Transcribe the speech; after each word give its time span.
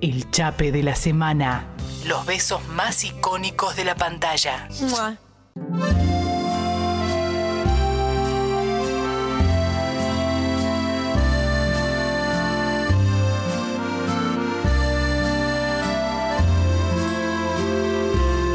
El 0.00 0.30
chape 0.30 0.70
de 0.70 0.84
la 0.84 0.94
semana. 0.94 1.66
Los 2.06 2.24
besos 2.24 2.64
más 2.68 3.02
icónicos 3.02 3.74
de 3.74 3.84
la 3.84 3.96
pantalla. 3.96 4.68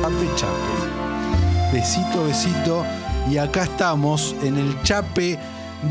Chape, 0.01 0.29
chape. 0.35 1.73
Besito, 1.73 2.23
besito. 2.23 2.85
Y 3.29 3.37
acá 3.37 3.63
estamos 3.63 4.33
en 4.43 4.57
el 4.57 4.81
chape 4.83 5.37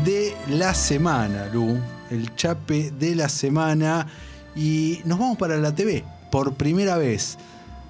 de 0.03 0.35
la 0.49 0.73
semana, 0.73 1.45
Lu. 1.53 1.79
El 2.09 2.35
chape 2.35 2.89
de 2.89 3.13
la 3.13 3.29
semana. 3.29 4.07
Y 4.55 4.99
nos 5.05 5.19
vamos 5.19 5.37
para 5.37 5.57
la 5.57 5.73
TV 5.73 6.03
por 6.31 6.53
primera 6.55 6.97
vez. 6.97 7.37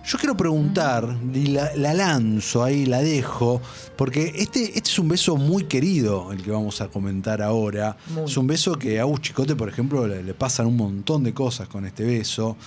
Yo 0.05 0.17
quiero 0.17 0.35
preguntar, 0.35 1.15
y 1.33 1.47
la, 1.47 1.73
la 1.75 1.93
lanzo 1.93 2.61
ahí, 2.61 2.85
la 2.85 3.01
dejo, 3.01 3.61
porque 3.95 4.33
este, 4.35 4.65
este 4.77 4.89
es 4.89 4.99
un 4.99 5.07
beso 5.07 5.37
muy 5.37 5.63
querido, 5.63 6.33
el 6.33 6.43
que 6.43 6.51
vamos 6.51 6.81
a 6.81 6.89
comentar 6.89 7.41
ahora. 7.41 7.95
Muy. 8.07 8.25
Es 8.25 8.35
un 8.35 8.47
beso 8.47 8.73
que 8.73 8.99
a 8.99 9.03
Agus 9.03 9.21
Chicote, 9.21 9.55
por 9.55 9.69
ejemplo, 9.69 10.05
le, 10.05 10.21
le 10.21 10.33
pasan 10.33 10.65
un 10.65 10.75
montón 10.75 11.23
de 11.23 11.33
cosas 11.33 11.69
con 11.69 11.85
este 11.85 12.03
beso. 12.03 12.57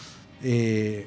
Eh, 0.42 1.06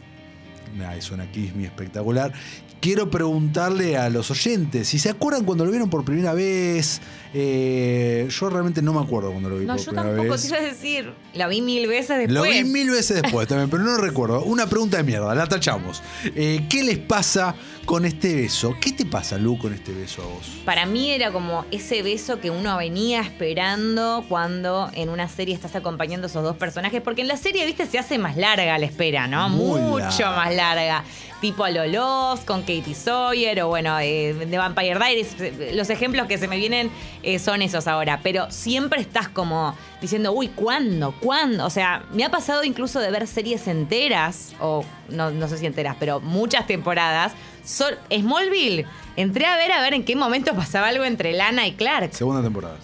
Nah, 0.78 0.96
es 0.96 1.12
una 1.12 1.32
Kismi 1.32 1.66
espectacular. 1.66 2.34
Quiero 2.82 3.10
preguntarle 3.10 3.98
a 3.98 4.10
los 4.10 4.32
oyentes 4.32 4.88
si 4.88 5.00
se 5.00 5.10
acuerdan 5.10 5.44
cuando 5.44 5.66
lo 5.66 5.72
vieron 5.72 5.90
por 5.90 6.06
primera 6.06 6.34
vez. 6.34 7.02
Eh, 7.34 8.28
yo 8.30 8.50
realmente 8.50 8.82
no 8.82 8.94
me 8.94 9.02
acuerdo 9.02 9.32
cuando 9.32 9.50
lo 9.50 9.58
vi 9.58 9.66
No, 9.66 9.74
por 9.76 9.86
yo 9.86 9.92
primera 9.92 10.08
tampoco 10.16 10.32
vez. 10.32 10.42
te 10.42 10.48
iba 10.48 10.58
a 10.58 10.62
decir. 10.62 11.14
La 11.34 11.48
vi 11.48 11.62
mil 11.62 11.88
veces 11.88 12.18
después. 12.18 12.32
Lo 12.32 12.44
vi 12.44 12.64
mil 12.64 12.90
veces 12.90 13.22
después 13.22 13.48
también, 13.48 13.70
pero 13.70 13.84
no 13.84 13.98
recuerdo. 13.98 14.44
Una 14.44 14.68
pregunta 14.68 14.98
de 14.98 15.04
mierda, 15.04 15.36
la 15.36 15.46
tachamos. 15.46 16.02
Eh, 16.24 16.66
¿Qué 16.70 16.84
les 16.84 16.98
pasa 17.00 17.54
con 17.90 18.06
este 18.06 18.36
beso? 18.36 18.76
¿Qué 18.80 18.92
te 18.92 19.04
pasa, 19.04 19.40
Lu, 19.40 19.58
con 19.58 19.74
este 19.74 19.92
beso 19.92 20.22
a 20.22 20.26
vos? 20.28 20.62
Para 20.64 20.86
mí 20.86 21.10
era 21.10 21.32
como 21.32 21.66
ese 21.72 22.04
beso 22.04 22.40
que 22.40 22.52
uno 22.52 22.78
venía 22.78 23.20
esperando 23.20 24.24
cuando 24.30 24.92
en 24.94 25.10
una 25.10 25.28
serie 25.28 25.56
estás 25.56 25.76
acompañando 25.76 26.28
a 26.28 26.30
esos 26.30 26.44
dos 26.44 26.56
personajes. 26.56 27.02
Porque 27.02 27.24
en 27.24 27.28
la 27.28 27.36
serie, 27.36 27.66
viste, 27.66 27.88
se 27.88 27.98
hace 27.98 28.20
más 28.20 28.38
larga 28.38 28.78
la 28.78 28.86
espera, 28.86 29.26
¿no? 29.26 29.50
Muy 29.50 29.82
Mucho 29.82 30.02
larga. 30.02 30.36
más 30.36 30.54
larga. 30.54 31.04
Tipo 31.42 31.64
a 31.64 31.72
Lolos, 31.72 32.42
con 32.42 32.60
Katie 32.62 32.94
Sawyer, 32.94 33.64
o 33.64 33.70
bueno, 33.70 33.98
eh, 34.00 34.36
de 34.36 34.58
Vampire 34.60 34.94
Diaries. 34.94 35.74
Los 35.74 35.90
ejemplos 35.90 36.28
que 36.28 36.38
se 36.38 36.48
me 36.48 36.58
vienen 36.58 36.92
eh, 37.24 37.40
son 37.40 37.64
esos 37.64 37.88
ahora. 37.88 38.20
Pero 38.22 38.52
siempre 38.52 39.02
estás 39.02 39.30
como 39.30 39.76
diciendo, 40.00 40.32
uy, 40.32 40.50
¿cuándo? 40.50 41.16
¿Cuándo? 41.20 41.66
O 41.66 41.72
sea, 41.72 42.04
me 42.14 42.24
ha 42.24 42.30
pasado 42.30 42.64
incluso 42.64 43.00
de 43.00 43.10
ver 43.10 43.26
series 43.26 43.68
enteras, 43.68 44.54
o 44.60 44.86
no, 45.10 45.32
no 45.32 45.48
sé 45.48 45.58
si 45.58 45.66
enteras, 45.66 45.96
pero 46.00 46.20
muchas 46.20 46.66
temporadas. 46.68 47.34
Sol- 47.66 47.98
Smallville, 48.10 48.86
entré 49.16 49.46
a 49.46 49.56
ver 49.58 49.72
a 49.72 49.82
ver 49.82 49.94
en 49.94 50.04
qué 50.04 50.16
momento 50.16 50.56
pasaba 50.56 50.88
algo 50.88 51.04
entre 51.06 51.34
Lana 51.34 51.68
y 51.68 51.74
Clark. 51.74 52.14
Segunda 52.14 52.42
temporada. 52.42 52.78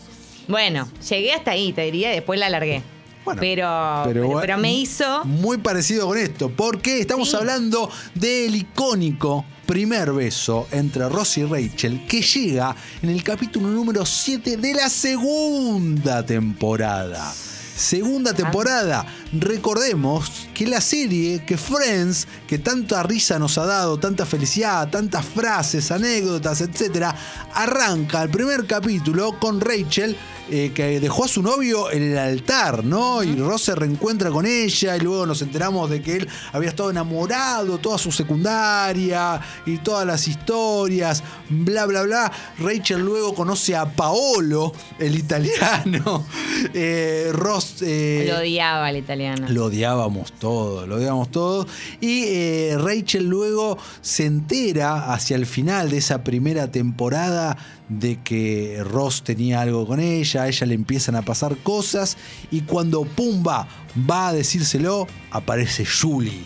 Bueno, 0.47 0.87
llegué 1.09 1.33
hasta 1.33 1.51
ahí, 1.51 1.73
te 1.73 1.81
diría, 1.83 2.11
y 2.11 2.15
después 2.15 2.39
la 2.39 2.49
largué. 2.49 2.83
Bueno, 3.23 3.39
pero, 3.41 4.03
pero, 4.41 4.57
me 4.59 4.71
hizo. 4.71 5.25
Muy 5.25 5.57
parecido 5.57 6.07
con 6.07 6.17
esto, 6.19 6.51
porque 6.51 6.99
estamos 7.01 7.31
Sí. 7.31 7.35
hablando 7.35 7.89
del 8.13 8.55
icónico 8.55 9.43
primer 9.65 10.11
beso 10.11 10.67
entre 10.71 11.09
Ross 11.09 11.39
y 11.39 11.43
Rachel 11.45 12.05
que 12.05 12.21
llega 12.21 12.75
en 13.01 13.09
el 13.09 13.23
capítulo 13.23 13.67
número 13.69 14.05
7 14.05 14.57
de 14.57 14.75
la 14.75 14.89
segunda 14.89 16.23
temporada. 16.23 17.33
Segunda 17.75 18.33
temporada. 18.33 19.05
Recordemos 19.39 20.47
que 20.53 20.67
la 20.67 20.81
serie, 20.81 21.43
que 21.45 21.57
Friends, 21.57 22.27
que 22.47 22.57
tanta 22.59 23.03
risa 23.03 23.37
nos 23.39 23.57
ha 23.57 23.65
dado, 23.65 23.97
tanta 23.97 24.25
felicidad, 24.25 24.89
tantas 24.89 25.25
frases, 25.25 25.91
anécdotas, 25.91 26.61
etcétera, 26.61 27.15
arranca 27.53 28.21
el 28.23 28.29
primer 28.29 28.65
capítulo 28.65 29.37
con 29.39 29.59
Rachel 29.59 30.15
eh, 30.47 30.71
que 30.75 30.99
dejó 30.99 31.25
a 31.25 31.27
su 31.27 31.41
novio 31.41 31.89
en 31.91 32.11
el 32.11 32.17
altar, 32.19 32.83
¿no? 32.83 33.23
Y 33.23 33.35
Ross 33.35 33.63
se 33.63 33.73
reencuentra 33.73 34.29
con 34.29 34.45
ella 34.45 34.95
y 34.95 34.99
luego 34.99 35.25
nos 35.25 35.41
enteramos 35.41 35.89
de 35.89 36.03
que 36.03 36.17
él 36.17 36.29
había 36.53 36.69
estado 36.69 36.91
enamorado 36.91 37.79
toda 37.79 37.97
su 37.97 38.11
secundaria 38.11 39.41
y 39.65 39.79
todas 39.79 40.05
las 40.05 40.27
historias, 40.27 41.23
bla, 41.49 41.87
bla, 41.87 42.03
bla. 42.03 42.31
Rachel 42.59 43.01
luego 43.01 43.33
conoce 43.33 43.75
a 43.75 43.85
Paolo, 43.85 44.71
el 44.99 45.15
italiano. 45.15 46.25
Eh, 46.73 47.29
Ross... 47.33 47.81
eh, 47.81 48.25
Lo 48.27 48.37
odiaba 48.39 48.89
el 48.89 48.97
italiano. 48.97 49.24
Lo 49.49 49.65
odiábamos 49.65 50.31
todos, 50.33 50.87
lo 50.87 50.95
odiábamos 50.95 51.29
todos. 51.31 51.67
Y 52.01 52.23
eh, 52.25 52.77
Rachel 52.77 53.27
luego 53.27 53.77
se 54.01 54.25
entera 54.25 55.13
hacia 55.13 55.35
el 55.35 55.45
final 55.45 55.89
de 55.89 55.97
esa 55.97 56.23
primera 56.23 56.71
temporada 56.71 57.57
de 57.89 58.19
que 58.23 58.81
Ross 58.83 59.23
tenía 59.23 59.61
algo 59.61 59.85
con 59.85 59.99
ella, 59.99 60.43
a 60.43 60.47
ella 60.47 60.65
le 60.65 60.73
empiezan 60.73 61.15
a 61.15 61.21
pasar 61.21 61.55
cosas 61.57 62.17
y 62.51 62.61
cuando 62.61 63.03
Pumba 63.03 63.67
va 64.09 64.29
a 64.29 64.33
decírselo, 64.33 65.07
aparece 65.31 65.85
Julie, 65.85 66.45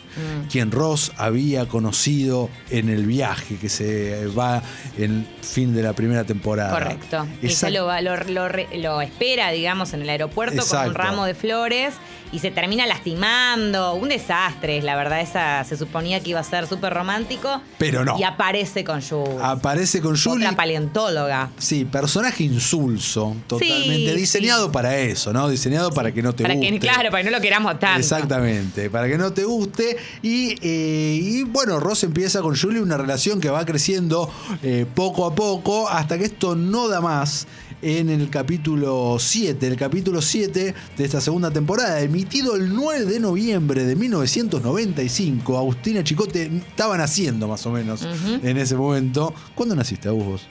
quien 0.51 0.69
Ross 0.71 1.11
había 1.17 1.67
conocido 1.67 2.49
en 2.69 2.89
el 2.89 3.05
viaje 3.05 3.55
que 3.55 3.69
se 3.69 4.27
va 4.37 4.61
en 4.97 5.25
fin 5.41 5.73
de 5.73 5.81
la 5.81 5.93
primera 5.93 6.25
temporada. 6.25 6.71
Correcto. 6.71 7.25
Y 7.41 7.47
ella 7.47 7.69
lo, 7.71 7.85
va- 7.85 8.01
lo, 8.01 8.15
lo 8.25 8.49
re- 8.49 8.67
lo 8.77 9.01
espera, 9.01 9.49
digamos, 9.51 9.93
en 9.93 10.01
el 10.03 10.09
aeropuerto 10.09 10.57
con 10.57 10.63
Exacto. 10.65 10.89
un 10.89 10.95
ramo 10.95 11.25
de 11.25 11.33
flores 11.33 11.95
y 12.31 12.37
se 12.39 12.51
termina 12.51 12.85
lastimando. 12.85 13.95
Un 13.95 14.09
desastre, 14.09 14.81
la 14.83 14.95
verdad, 14.95 15.21
esa 15.21 15.63
se 15.63 15.75
suponía 15.77 16.19
que 16.19 16.29
iba 16.31 16.39
a 16.39 16.43
ser 16.43 16.67
súper 16.67 16.93
romántico. 16.93 17.61
Pero 17.79 18.05
no. 18.05 18.19
Y 18.19 18.23
aparece 18.23 18.83
con 18.83 19.01
Julie. 19.01 19.39
Aparece 19.41 20.01
con 20.01 20.15
Julie. 20.15 20.45
Otra 20.45 20.55
paleontóloga. 20.55 21.28
Sí, 21.57 21.85
personaje 21.85 22.43
insulso, 22.43 23.35
totalmente. 23.47 24.13
Sí, 24.13 24.19
diseñado 24.19 24.65
sí. 24.65 24.71
para 24.73 24.97
eso, 24.97 25.31
¿no? 25.33 25.49
Diseñado 25.49 25.91
para 25.91 26.11
que 26.13 26.21
no 26.21 26.33
te 26.33 26.43
Para 26.43 26.55
guste. 26.55 26.71
que, 26.71 26.79
claro, 26.79 27.09
para 27.11 27.23
que 27.23 27.29
no 27.29 27.37
lo 27.37 27.41
queramos 27.41 27.79
tanto. 27.79 27.99
Exactamente, 27.99 28.89
para 28.89 29.07
que 29.07 29.17
no 29.17 29.31
te 29.33 29.43
guste. 29.45 29.97
Y, 30.21 30.55
eh, 30.61 31.19
y, 31.21 31.43
bueno, 31.43 31.79
Ross 31.79 32.03
empieza 32.03 32.41
con 32.41 32.55
Julie 32.55 32.81
una 32.81 32.97
relación 32.97 33.39
que 33.39 33.49
va 33.49 33.65
creciendo 33.65 34.31
eh, 34.63 34.85
poco 34.93 35.25
a 35.25 35.35
poco 35.35 35.87
hasta 35.89 36.17
que 36.17 36.25
esto 36.25 36.55
no 36.55 36.87
da 36.87 37.01
más. 37.01 37.47
En 37.81 38.09
el 38.09 38.29
capítulo 38.29 39.15
7, 39.17 39.65
el 39.65 39.77
capítulo 39.77 40.21
7 40.21 40.75
de 40.97 41.05
esta 41.05 41.21
segunda 41.21 41.49
temporada, 41.49 42.01
emitido 42.01 42.57
el 42.57 42.73
9 42.75 43.05
de 43.05 43.21
noviembre 43.21 43.85
de 43.85 43.95
1995. 43.95 45.57
Agustina 45.57 46.03
Chicote 46.03 46.51
estaba 46.67 46.97
naciendo 46.97 47.47
más 47.47 47.65
o 47.65 47.71
menos 47.71 48.05
en 48.43 48.57
ese 48.57 48.75
momento. 48.75 49.33
¿Cuándo 49.55 49.77
naciste, 49.77 50.09
Agus? 50.09 50.41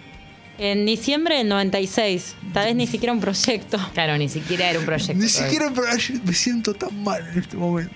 En 0.59 0.85
diciembre 0.85 1.37
del 1.37 1.49
96. 1.49 2.35
Tal 2.53 2.67
vez 2.67 2.77
ni 2.77 2.87
siquiera 2.87 3.13
un 3.13 3.21
proyecto. 3.21 3.79
Claro, 3.95 4.19
ni 4.19 4.29
siquiera 4.29 4.69
era 4.69 4.81
un 4.81 4.85
proyecto. 4.85 5.15
Ni 5.15 5.29
siquiera 5.29 5.71
pero 5.73 5.87
ay, 5.89 6.21
me 6.25 6.35
siento 6.35 6.75
tan 6.75 7.03
mal 7.03 7.27
en 7.33 7.39
este 7.39 7.57
momento. 7.57 7.95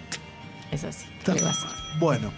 Es 0.71 0.85
así. 0.85 1.07
Bueno. 1.99 2.33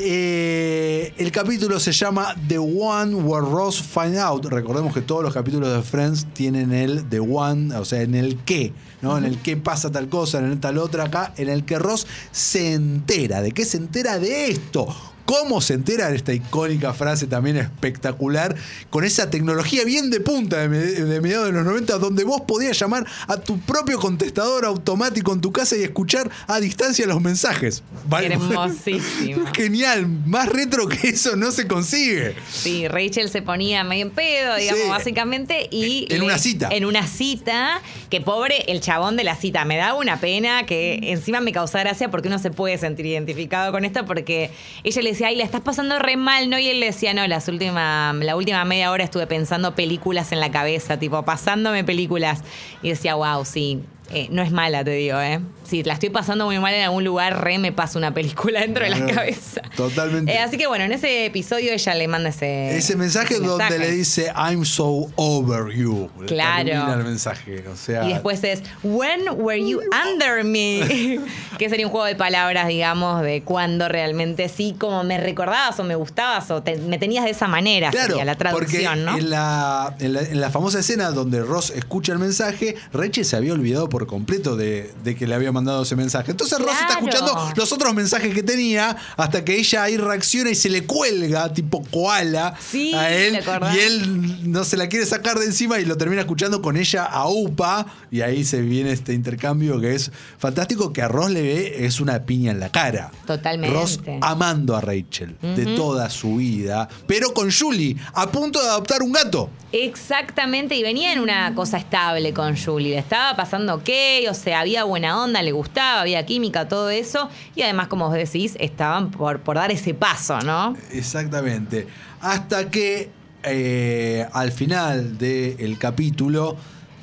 Eh, 0.00 1.12
el 1.18 1.32
capítulo 1.32 1.80
se 1.80 1.90
llama 1.90 2.32
The 2.46 2.58
One 2.58 3.16
Where 3.16 3.44
Ross 3.44 3.82
Find 3.82 4.16
Out. 4.16 4.44
Recordemos 4.44 4.94
que 4.94 5.00
todos 5.00 5.24
los 5.24 5.34
capítulos 5.34 5.74
de 5.74 5.82
Friends 5.82 6.26
tienen 6.34 6.72
el 6.72 7.08
The 7.08 7.18
One, 7.18 7.74
o 7.74 7.84
sea, 7.84 8.02
en 8.02 8.14
el 8.14 8.36
qué, 8.44 8.72
¿no? 9.02 9.18
En 9.18 9.24
el 9.24 9.38
qué 9.38 9.56
pasa 9.56 9.90
tal 9.90 10.08
cosa, 10.08 10.38
en 10.38 10.44
el 10.44 10.60
tal 10.60 10.78
otra 10.78 11.04
acá, 11.04 11.32
en 11.36 11.48
el 11.48 11.64
que 11.64 11.80
Ross 11.80 12.06
se 12.30 12.74
entera. 12.74 13.42
¿De 13.42 13.50
qué 13.50 13.64
se 13.64 13.78
entera 13.78 14.20
de 14.20 14.50
esto? 14.50 14.94
¿Cómo 15.28 15.60
se 15.60 15.74
entera 15.74 16.08
de 16.08 16.16
esta 16.16 16.32
icónica 16.32 16.94
frase 16.94 17.26
también 17.26 17.58
espectacular? 17.58 18.56
Con 18.88 19.04
esa 19.04 19.28
tecnología 19.28 19.84
bien 19.84 20.08
de 20.08 20.20
punta 20.20 20.56
de, 20.56 20.70
me- 20.70 20.78
de 20.78 21.20
mediados 21.20 21.48
de 21.48 21.52
los 21.52 21.66
90, 21.66 21.98
donde 21.98 22.24
vos 22.24 22.40
podías 22.48 22.78
llamar 22.78 23.06
a 23.26 23.36
tu 23.36 23.60
propio 23.60 23.98
contestador 24.00 24.64
automático 24.64 25.34
en 25.34 25.42
tu 25.42 25.52
casa 25.52 25.76
y 25.76 25.82
escuchar 25.82 26.30
a 26.46 26.60
distancia 26.60 27.06
los 27.06 27.20
mensajes. 27.20 27.82
Vale. 28.08 28.28
Hermosísimo. 28.32 29.44
Genial, 29.54 30.06
más 30.24 30.48
retro 30.48 30.88
que 30.88 31.08
eso 31.10 31.36
no 31.36 31.50
se 31.52 31.66
consigue. 31.68 32.34
Sí, 32.50 32.88
Rachel 32.88 33.28
se 33.28 33.42
ponía 33.42 33.84
medio 33.84 34.06
en 34.06 34.10
pedo, 34.10 34.56
digamos, 34.56 34.82
Sí. 34.82 34.88
básicamente. 34.88 35.68
Y 35.70 36.06
En 36.10 36.20
le- 36.20 36.24
una 36.24 36.38
cita. 36.38 36.68
En 36.72 36.86
una 36.86 37.06
cita, 37.06 37.82
que 38.08 38.22
pobre 38.22 38.64
el 38.68 38.80
chabón 38.80 39.16
de 39.18 39.24
la 39.24 39.36
cita. 39.36 39.66
Me 39.66 39.76
daba 39.76 39.98
una 39.98 40.20
pena 40.20 40.64
que 40.64 41.00
encima 41.02 41.42
me 41.42 41.52
causara 41.52 41.90
gracia 41.90 42.10
porque 42.10 42.28
uno 42.28 42.38
se 42.38 42.50
puede 42.50 42.78
sentir 42.78 43.04
identificado 43.04 43.72
con 43.72 43.84
esto, 43.84 44.06
porque 44.06 44.50
ella 44.84 45.02
le 45.02 45.17
decía, 45.18 45.28
ay, 45.28 45.40
estás 45.40 45.62
pasando 45.62 45.98
re 45.98 46.16
mal, 46.16 46.48
¿no? 46.48 46.60
Y 46.60 46.68
él 46.68 46.80
decía, 46.80 47.12
no, 47.12 47.26
las 47.26 47.48
última, 47.48 48.12
la 48.12 48.36
última 48.36 48.64
media 48.64 48.92
hora 48.92 49.02
estuve 49.02 49.26
pensando 49.26 49.74
películas 49.74 50.30
en 50.30 50.38
la 50.38 50.52
cabeza, 50.52 50.96
tipo, 50.96 51.24
pasándome 51.24 51.82
películas. 51.82 52.44
Y 52.82 52.90
decía, 52.90 53.16
wow, 53.16 53.44
sí. 53.44 53.82
Eh, 54.10 54.28
no 54.30 54.42
es 54.42 54.50
mala, 54.52 54.82
te 54.84 54.90
digo, 54.92 55.18
¿eh? 55.20 55.40
Si 55.64 55.82
la 55.82 55.92
estoy 55.92 56.08
pasando 56.08 56.46
muy 56.46 56.58
mal 56.58 56.72
en 56.72 56.82
algún 56.84 57.04
lugar, 57.04 57.44
re 57.44 57.58
me 57.58 57.72
pasa 57.72 57.98
una 57.98 58.14
película 58.14 58.60
dentro 58.62 58.84
de 58.84 58.90
la 58.90 59.06
cabeza. 59.06 59.60
totalmente. 59.76 60.32
Eh, 60.32 60.38
así 60.38 60.56
que 60.56 60.66
bueno, 60.66 60.84
en 60.84 60.92
ese 60.92 61.26
episodio 61.26 61.72
ella 61.72 61.94
le 61.94 62.08
manda 62.08 62.30
ese. 62.30 62.76
Ese 62.76 62.96
mensaje 62.96 63.34
ese 63.34 63.42
donde 63.44 63.64
mensaje. 63.64 63.78
le 63.78 63.90
dice 63.94 64.32
I'm 64.34 64.64
so 64.64 65.10
over 65.16 65.74
you. 65.74 66.08
Claro. 66.26 66.64
Termina 66.64 66.94
el 66.94 67.04
mensaje. 67.04 67.64
O 67.70 67.76
sea, 67.76 68.04
Y 68.04 68.12
después 68.14 68.42
es 68.44 68.62
When 68.82 69.20
were 69.36 69.60
you 69.62 69.80
under 70.06 70.42
me? 70.44 71.20
que 71.58 71.68
sería 71.68 71.84
un 71.86 71.92
juego 71.92 72.06
de 72.06 72.16
palabras, 72.16 72.66
digamos, 72.68 73.22
de 73.22 73.42
cuando 73.42 73.88
realmente 73.88 74.48
sí, 74.48 74.74
como 74.78 75.04
me 75.04 75.18
recordabas 75.18 75.78
o 75.80 75.84
me 75.84 75.96
gustabas 75.96 76.50
o 76.50 76.62
te- 76.62 76.78
me 76.78 76.98
tenías 76.98 77.24
de 77.24 77.30
esa 77.32 77.46
manera, 77.48 77.90
Claro, 77.90 78.08
sería 78.10 78.24
la 78.24 78.36
traducción, 78.36 78.84
porque 78.84 79.04
¿no? 79.04 79.18
en, 79.18 79.30
la, 79.30 79.94
en, 80.00 80.12
la, 80.14 80.20
en 80.22 80.40
la 80.40 80.50
famosa 80.50 80.78
escena 80.78 81.10
donde 81.10 81.42
Ross 81.42 81.70
escucha 81.76 82.12
el 82.12 82.18
mensaje, 82.20 82.76
Rachel 82.92 83.24
se 83.26 83.36
había 83.36 83.52
olvidado 83.52 83.88
por 83.88 83.97
completo 84.06 84.56
de, 84.56 84.92
de 85.02 85.14
que 85.14 85.26
le 85.26 85.34
había 85.34 85.52
mandado 85.52 85.82
ese 85.82 85.96
mensaje. 85.96 86.30
Entonces 86.30 86.58
Ross 86.58 86.76
está 86.80 86.94
escuchando 86.94 87.52
los 87.56 87.72
otros 87.72 87.94
mensajes 87.94 88.34
que 88.34 88.42
tenía 88.42 88.96
hasta 89.16 89.44
que 89.44 89.56
ella 89.56 89.82
ahí 89.82 89.96
reacciona 89.96 90.50
y 90.50 90.54
se 90.54 90.68
le 90.68 90.84
cuelga, 90.84 91.52
tipo 91.52 91.82
koala, 91.90 92.54
Sí, 92.60 92.94
a 92.94 93.10
él. 93.12 93.40
Y 93.74 93.78
él 93.78 94.50
no 94.52 94.64
se 94.64 94.76
la 94.76 94.88
quiere 94.88 95.06
sacar 95.06 95.38
de 95.38 95.46
encima 95.46 95.78
y 95.80 95.84
lo 95.84 95.96
termina 95.96 96.22
escuchando 96.22 96.62
con 96.62 96.76
ella 96.76 97.04
a 97.04 97.28
UPA. 97.28 97.86
Y 98.10 98.20
ahí 98.20 98.44
se 98.44 98.62
viene 98.62 98.92
este 98.92 99.12
intercambio 99.14 99.80
que 99.80 99.94
es 99.94 100.10
fantástico, 100.38 100.92
que 100.92 101.02
a 101.02 101.08
Ross 101.08 101.30
le 101.30 101.42
ve 101.42 101.86
es 101.86 102.00
una 102.00 102.24
piña 102.24 102.52
en 102.52 102.60
la 102.60 102.70
cara. 102.70 103.10
Totalmente. 103.26 103.76
Ross 103.76 104.00
amando 104.20 104.76
a 104.76 104.80
Rachel 104.80 105.36
de 105.40 105.66
toda 105.76 106.10
su 106.10 106.36
vida, 106.36 106.88
pero 107.06 107.32
con 107.32 107.50
Julie, 107.50 107.96
a 108.14 108.30
punto 108.30 108.60
de 108.62 108.68
adoptar 108.68 109.02
un 109.02 109.12
gato. 109.12 109.50
Exactamente, 109.72 110.74
y 110.76 110.82
venía 110.82 111.12
en 111.12 111.20
una 111.20 111.54
cosa 111.54 111.76
estable 111.76 112.32
con 112.32 112.56
Julie. 112.56 112.90
Le 112.90 112.98
estaba 112.98 113.36
pasando 113.36 113.82
o 114.28 114.34
sea, 114.34 114.60
había 114.60 114.84
buena 114.84 115.22
onda, 115.22 115.42
le 115.42 115.52
gustaba, 115.52 116.02
había 116.02 116.24
química, 116.26 116.68
todo 116.68 116.90
eso. 116.90 117.28
Y 117.54 117.62
además, 117.62 117.88
como 117.88 118.06
vos 118.08 118.14
decís, 118.14 118.56
estaban 118.60 119.10
por, 119.10 119.40
por 119.40 119.56
dar 119.56 119.70
ese 119.70 119.94
paso, 119.94 120.40
¿no? 120.40 120.76
Exactamente. 120.92 121.86
Hasta 122.20 122.70
que 122.70 123.10
eh, 123.42 124.26
al 124.32 124.52
final 124.52 125.16
del 125.16 125.78
capítulo, 125.78 126.56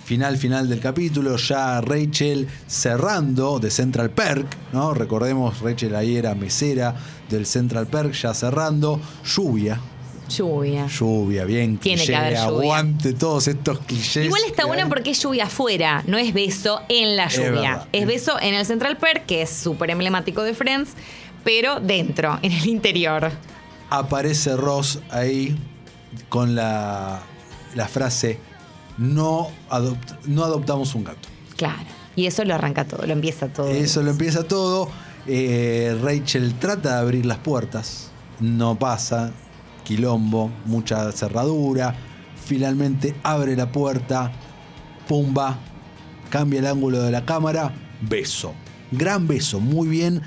final, 0.04 0.38
final 0.38 0.70
del 0.70 0.80
capítulo, 0.80 1.38
ya 1.38 1.82
Rachel 1.82 2.48
cerrando 2.68 3.60
de 3.60 3.72
Central 3.72 4.12
Perk, 4.12 4.46
¿no? 4.74 4.94
Recordemos, 4.94 5.62
Rachel 5.62 5.96
ahí 5.96 6.18
era 6.18 6.36
mesera 6.36 6.96
del 7.30 7.46
Central 7.46 7.88
Perk, 7.88 8.14
ya 8.14 8.34
cerrando, 8.34 9.00
lluvia. 9.24 9.80
Lluvia. 10.30 10.88
Lluvia, 10.88 11.46
bien 11.46 11.78
Tiene 11.78 12.06
que 12.06 12.16
haber 12.16 12.34
lluvia. 12.34 12.44
aguante 12.46 13.14
todos 13.14 13.48
estos 13.48 13.80
clichés. 13.80 14.26
Igual 14.26 14.42
está 14.48 14.66
bueno 14.66 14.84
hay. 14.84 14.90
porque 14.90 15.12
es 15.12 15.22
lluvia 15.22 15.46
afuera, 15.46 16.04
no 16.08 16.18
es 16.18 16.34
beso 16.34 16.82
en 16.90 17.16
la 17.16 17.28
lluvia. 17.28 17.88
Es, 17.92 18.06
beso 18.08 18.40
en 18.42 18.54
el 18.56 18.66
Central 18.66 18.98
Perk, 18.98 19.26
que 19.26 19.42
es 19.44 19.50
súper 19.50 19.92
emblemático 19.92 20.42
de 20.44 20.54
Friends, 20.54 20.92
pero 21.44 21.80
dentro, 21.80 22.40
en 22.42 22.52
el 22.52 22.66
interior. 22.68 23.32
aparece 23.90 24.56
Ross 24.56 25.00
ahí 25.12 25.56
con 26.30 26.56
la, 26.56 27.22
la 27.76 27.88
frase 27.88 28.40
no, 28.98 29.50
adopt- 29.70 30.18
no 30.26 30.44
adoptamos 30.44 30.96
un 30.96 31.04
gato. 31.04 31.28
Claro. 31.58 31.84
Y 32.16 32.28
eso 32.28 32.44
lo 32.46 32.56
arranca 32.56 32.86
todo, 32.86 33.06
lo 33.06 33.12
empieza 33.14 33.48
todo. 33.50 33.70
Eso 33.70 34.02
lo 34.02 34.12
empieza 34.12 34.44
todo. 34.44 34.90
Eh, 35.28 35.98
Rachel 36.02 36.54
trata 36.60 36.94
de 36.96 37.00
abrir 37.02 37.26
las 37.26 37.38
puertas. 37.40 38.10
No 38.40 38.76
pasa. 38.80 39.32
Quilombo, 39.86 40.52
mucha 40.66 41.10
cerradura. 41.14 41.96
Finalmente 42.44 43.16
abre 43.24 43.56
la 43.56 43.72
puerta. 43.72 44.34
Pumba. 45.08 45.58
Cambia 46.30 46.60
el 46.60 46.68
ángulo 46.68 47.02
de 47.02 47.12
la 47.12 47.24
cámara. 47.24 47.74
Beso. 48.02 48.54
Gran 48.92 49.26
beso. 49.26 49.62
Muy 49.62 49.88
bien. 49.88 50.22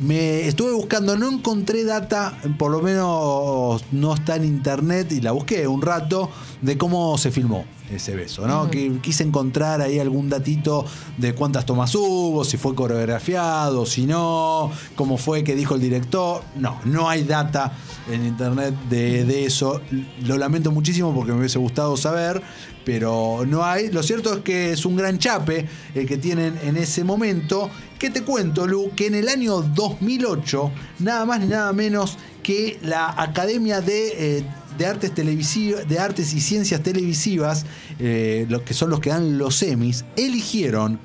Me 0.00 0.46
estuve 0.46 0.72
buscando, 0.72 1.16
no 1.16 1.28
encontré 1.28 1.82
data, 1.82 2.38
por 2.56 2.70
lo 2.70 2.80
menos 2.80 3.84
no 3.90 4.14
está 4.14 4.36
en 4.36 4.44
internet 4.44 5.10
y 5.10 5.20
la 5.20 5.32
busqué 5.32 5.66
un 5.66 5.82
rato 5.82 6.30
de 6.62 6.78
cómo 6.78 7.18
se 7.18 7.32
filmó 7.32 7.64
ese 7.90 8.14
beso, 8.14 8.46
¿no? 8.46 8.70
Que 8.70 8.98
quise 9.02 9.24
encontrar 9.24 9.80
ahí 9.80 9.98
algún 9.98 10.28
datito 10.28 10.84
de 11.16 11.34
cuántas 11.34 11.66
tomas 11.66 11.94
hubo, 11.94 12.44
si 12.44 12.56
fue 12.56 12.74
coreografiado, 12.74 13.86
si 13.86 14.06
no, 14.06 14.70
cómo 14.94 15.16
fue 15.16 15.44
que 15.44 15.54
dijo 15.54 15.74
el 15.74 15.80
director. 15.80 16.42
No, 16.56 16.80
no 16.84 17.08
hay 17.08 17.24
data 17.24 17.72
en 18.10 18.26
internet 18.26 18.74
de, 18.88 19.44
eso. 19.44 19.80
Lo 20.24 20.38
lamento 20.38 20.70
muchísimo 20.70 21.14
porque 21.14 21.32
me 21.32 21.38
hubiese 21.38 21.58
gustado 21.58 21.96
saber, 21.96 22.42
pero 22.84 23.44
no 23.46 23.64
hay. 23.64 23.90
Lo 23.90 24.02
cierto 24.02 24.34
es 24.34 24.40
que 24.40 24.72
es 24.72 24.84
un 24.84 24.96
gran 24.96 25.18
chape 25.18 25.68
el 25.94 26.06
que 26.06 26.16
tienen 26.16 26.58
en 26.62 26.76
ese 26.76 27.04
momento. 27.04 27.70
Que 27.98 28.10
te 28.10 28.22
cuento, 28.22 28.66
Lu, 28.66 28.92
que 28.96 29.08
en 29.08 29.14
el 29.14 29.28
año 29.28 29.60
2008, 29.60 30.70
nada 31.00 31.26
más 31.26 31.40
ni 31.40 31.46
nada 31.46 31.72
menos 31.72 32.16
que 32.42 32.78
la 32.82 33.14
Academia 33.16 33.80
de, 33.82 34.38
eh, 34.38 34.44
de 34.80 34.86
Artes 34.86 35.12
Televisivas, 35.12 35.86
de 35.86 35.98
Artes 35.98 36.32
y 36.32 36.40
Ciencias 36.40 36.82
Televisivas, 36.82 37.66
eh, 37.98 38.46
los 38.48 38.62
que 38.62 38.72
son 38.72 38.88
los 38.88 38.98
que 39.00 39.10
dan 39.10 39.36
los 39.36 39.56
semis, 39.56 40.06
eligieron 40.16 40.98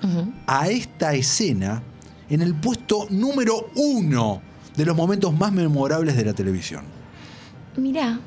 a 0.48 0.70
esta 0.70 1.14
escena 1.14 1.84
en 2.30 2.42
el 2.42 2.56
puesto 2.56 3.06
número 3.10 3.70
uno 3.76 4.42
de 4.78 4.86
los 4.86 4.96
momentos 4.96 5.38
más 5.38 5.52
memorables 5.52 6.16
de 6.16 6.24
la 6.24 6.34
televisión. 6.34 6.86
Mirá. 7.76 8.18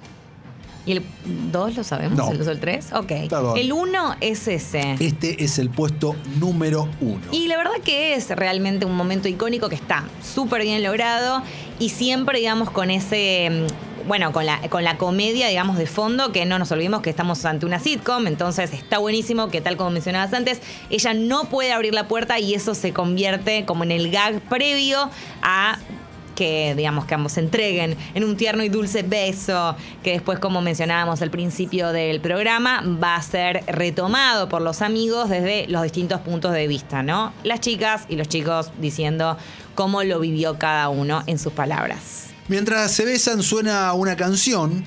¿Y 0.84 0.92
el 0.92 1.02
2 1.50 1.76
lo 1.76 1.82
sabemos? 1.82 2.18
No. 2.18 2.30
¿El 2.30 2.36
2 2.36 2.46
o 2.46 2.50
el 2.50 2.60
3? 2.60 2.92
Ok. 2.92 3.12
Perdón. 3.30 3.56
El 3.56 3.72
1 3.72 4.16
es 4.20 4.48
ese. 4.48 4.96
Este 5.00 5.42
es 5.42 5.58
el 5.58 5.70
puesto 5.70 6.14
número 6.38 6.90
uno. 7.00 7.22
Y 7.32 7.46
la 7.46 7.56
verdad 7.56 7.72
que 7.82 8.14
es 8.14 8.28
realmente 8.28 8.84
un 8.84 8.94
momento 8.94 9.28
icónico 9.28 9.70
que 9.70 9.76
está 9.76 10.04
súper 10.22 10.60
bien 10.60 10.82
logrado 10.82 11.42
y 11.78 11.88
siempre, 11.88 12.38
digamos, 12.38 12.70
con 12.70 12.90
ese. 12.90 13.66
Bueno, 14.08 14.32
con 14.32 14.46
la, 14.46 14.58
con 14.70 14.84
la 14.84 14.96
comedia, 14.96 15.48
digamos, 15.48 15.76
de 15.76 15.86
fondo, 15.86 16.32
que 16.32 16.46
no 16.46 16.58
nos 16.58 16.72
olvidemos 16.72 17.02
que 17.02 17.10
estamos 17.10 17.44
ante 17.44 17.66
una 17.66 17.78
sitcom, 17.78 18.26
entonces 18.26 18.72
está 18.72 18.96
buenísimo 18.96 19.50
que, 19.50 19.60
tal 19.60 19.76
como 19.76 19.90
mencionabas 19.90 20.32
antes, 20.32 20.62
ella 20.88 21.12
no 21.12 21.44
puede 21.50 21.72
abrir 21.72 21.92
la 21.92 22.08
puerta 22.08 22.38
y 22.38 22.54
eso 22.54 22.74
se 22.74 22.94
convierte 22.94 23.66
como 23.66 23.84
en 23.84 23.92
el 23.92 24.10
gag 24.10 24.40
previo 24.40 25.10
a 25.42 25.76
que 26.38 26.74
digamos 26.76 27.04
que 27.04 27.14
ambos 27.14 27.32
se 27.32 27.40
entreguen 27.40 27.96
en 28.14 28.22
un 28.22 28.36
tierno 28.36 28.62
y 28.62 28.68
dulce 28.68 29.02
beso 29.02 29.74
que 30.04 30.12
después 30.12 30.38
como 30.38 30.60
mencionábamos 30.60 31.20
al 31.20 31.32
principio 31.32 31.90
del 31.90 32.20
programa 32.20 32.80
va 32.80 33.16
a 33.16 33.22
ser 33.22 33.64
retomado 33.66 34.48
por 34.48 34.62
los 34.62 34.80
amigos 34.80 35.28
desde 35.30 35.66
los 35.66 35.82
distintos 35.82 36.20
puntos 36.20 36.52
de 36.52 36.68
vista, 36.68 37.02
¿no? 37.02 37.32
Las 37.42 37.58
chicas 37.60 38.04
y 38.08 38.14
los 38.14 38.28
chicos 38.28 38.70
diciendo 38.80 39.36
cómo 39.74 40.04
lo 40.04 40.20
vivió 40.20 40.60
cada 40.60 40.90
uno 40.90 41.24
en 41.26 41.40
sus 41.40 41.52
palabras. 41.52 42.28
Mientras 42.46 42.92
se 42.92 43.04
besan 43.04 43.42
suena 43.42 43.92
una 43.94 44.14
canción 44.14 44.84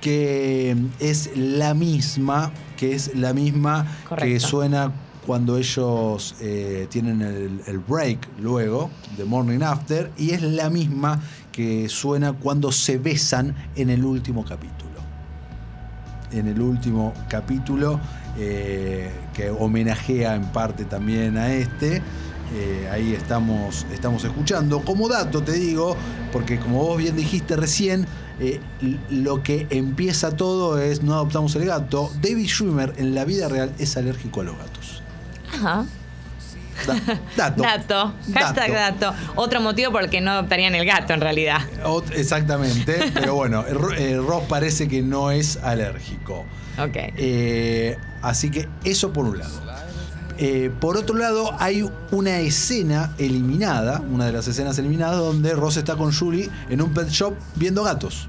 que 0.00 0.76
es 1.00 1.36
la 1.36 1.74
misma, 1.74 2.52
que 2.76 2.94
es 2.94 3.16
la 3.16 3.32
misma 3.32 3.84
que 4.16 4.38
suena 4.38 4.92
cuando 5.26 5.56
ellos 5.56 6.34
eh, 6.40 6.86
tienen 6.90 7.22
el, 7.22 7.78
break 7.78 8.28
luego, 8.40 8.90
de 9.16 9.24
Morning 9.24 9.60
After, 9.62 10.10
y 10.18 10.30
es 10.30 10.42
la 10.42 10.70
misma 10.70 11.20
que 11.50 11.88
suena 11.88 12.32
cuando 12.34 12.70
se 12.72 12.98
besan 12.98 13.54
en 13.76 13.90
el 13.90 14.04
último 14.04 14.44
capítulo. 14.44 14.90
En 16.32 16.48
el 16.48 16.60
último 16.60 17.14
capítulo, 17.28 18.00
eh, 18.38 19.10
que 19.32 19.50
homenajea 19.50 20.34
en 20.34 20.46
parte 20.46 20.84
también 20.84 21.38
a 21.38 21.52
este. 21.52 22.02
Eh, 22.54 22.88
ahí 22.92 23.14
estamos, 23.14 23.86
estamos 23.92 24.24
escuchando. 24.24 24.80
Como 24.84 25.08
dato 25.08 25.42
te 25.42 25.52
digo, 25.52 25.96
porque 26.32 26.58
como 26.58 26.84
vos 26.84 26.98
bien 26.98 27.16
dijiste 27.16 27.56
recién, 27.56 28.06
lo 29.10 29.44
que 29.44 29.68
empieza 29.70 30.36
todo 30.36 30.80
es 30.80 31.02
no 31.02 31.14
adoptamos 31.14 31.54
el 31.54 31.66
gato. 31.66 32.10
David 32.20 32.48
Schwimmer 32.48 32.92
en 32.96 33.14
la 33.14 33.24
vida 33.24 33.48
real 33.48 33.72
es 33.78 33.96
alérgico 33.96 34.40
a 34.40 34.44
los 34.44 34.58
gatos. 34.58 35.03
Ajá. 35.64 35.84
Da- 36.86 37.18
dato. 37.36 37.62
Dato. 37.62 38.14
Hashtag 38.34 38.72
dato. 38.72 39.14
Otro 39.36 39.60
motivo 39.60 39.92
por 39.92 40.02
el 40.04 40.10
que 40.10 40.20
no 40.20 40.32
adoptarían 40.32 40.74
el 40.74 40.84
gato 40.84 41.12
en 41.14 41.20
realidad. 41.20 41.60
Ot- 41.84 42.10
Exactamente, 42.14 43.12
pero 43.14 43.34
bueno, 43.36 43.64
eh, 43.96 44.16
Ross 44.16 44.42
parece 44.48 44.88
que 44.88 45.00
no 45.00 45.30
es 45.30 45.56
alérgico. 45.62 46.44
Ok. 46.78 46.96
Eh, 47.16 47.96
así 48.22 48.50
que 48.50 48.68
eso 48.82 49.12
por 49.12 49.24
un 49.26 49.38
lado. 49.38 49.62
Eh, 50.36 50.72
por 50.80 50.96
otro 50.96 51.16
lado, 51.16 51.54
hay 51.60 51.88
una 52.10 52.40
escena 52.40 53.12
eliminada, 53.18 54.00
una 54.00 54.26
de 54.26 54.32
las 54.32 54.48
escenas 54.48 54.76
eliminadas, 54.78 55.18
donde 55.18 55.54
Ross 55.54 55.76
está 55.76 55.94
con 55.94 56.12
Julie 56.12 56.50
en 56.68 56.82
un 56.82 56.92
pet 56.92 57.08
shop 57.08 57.34
viendo 57.54 57.84
gatos. 57.84 58.26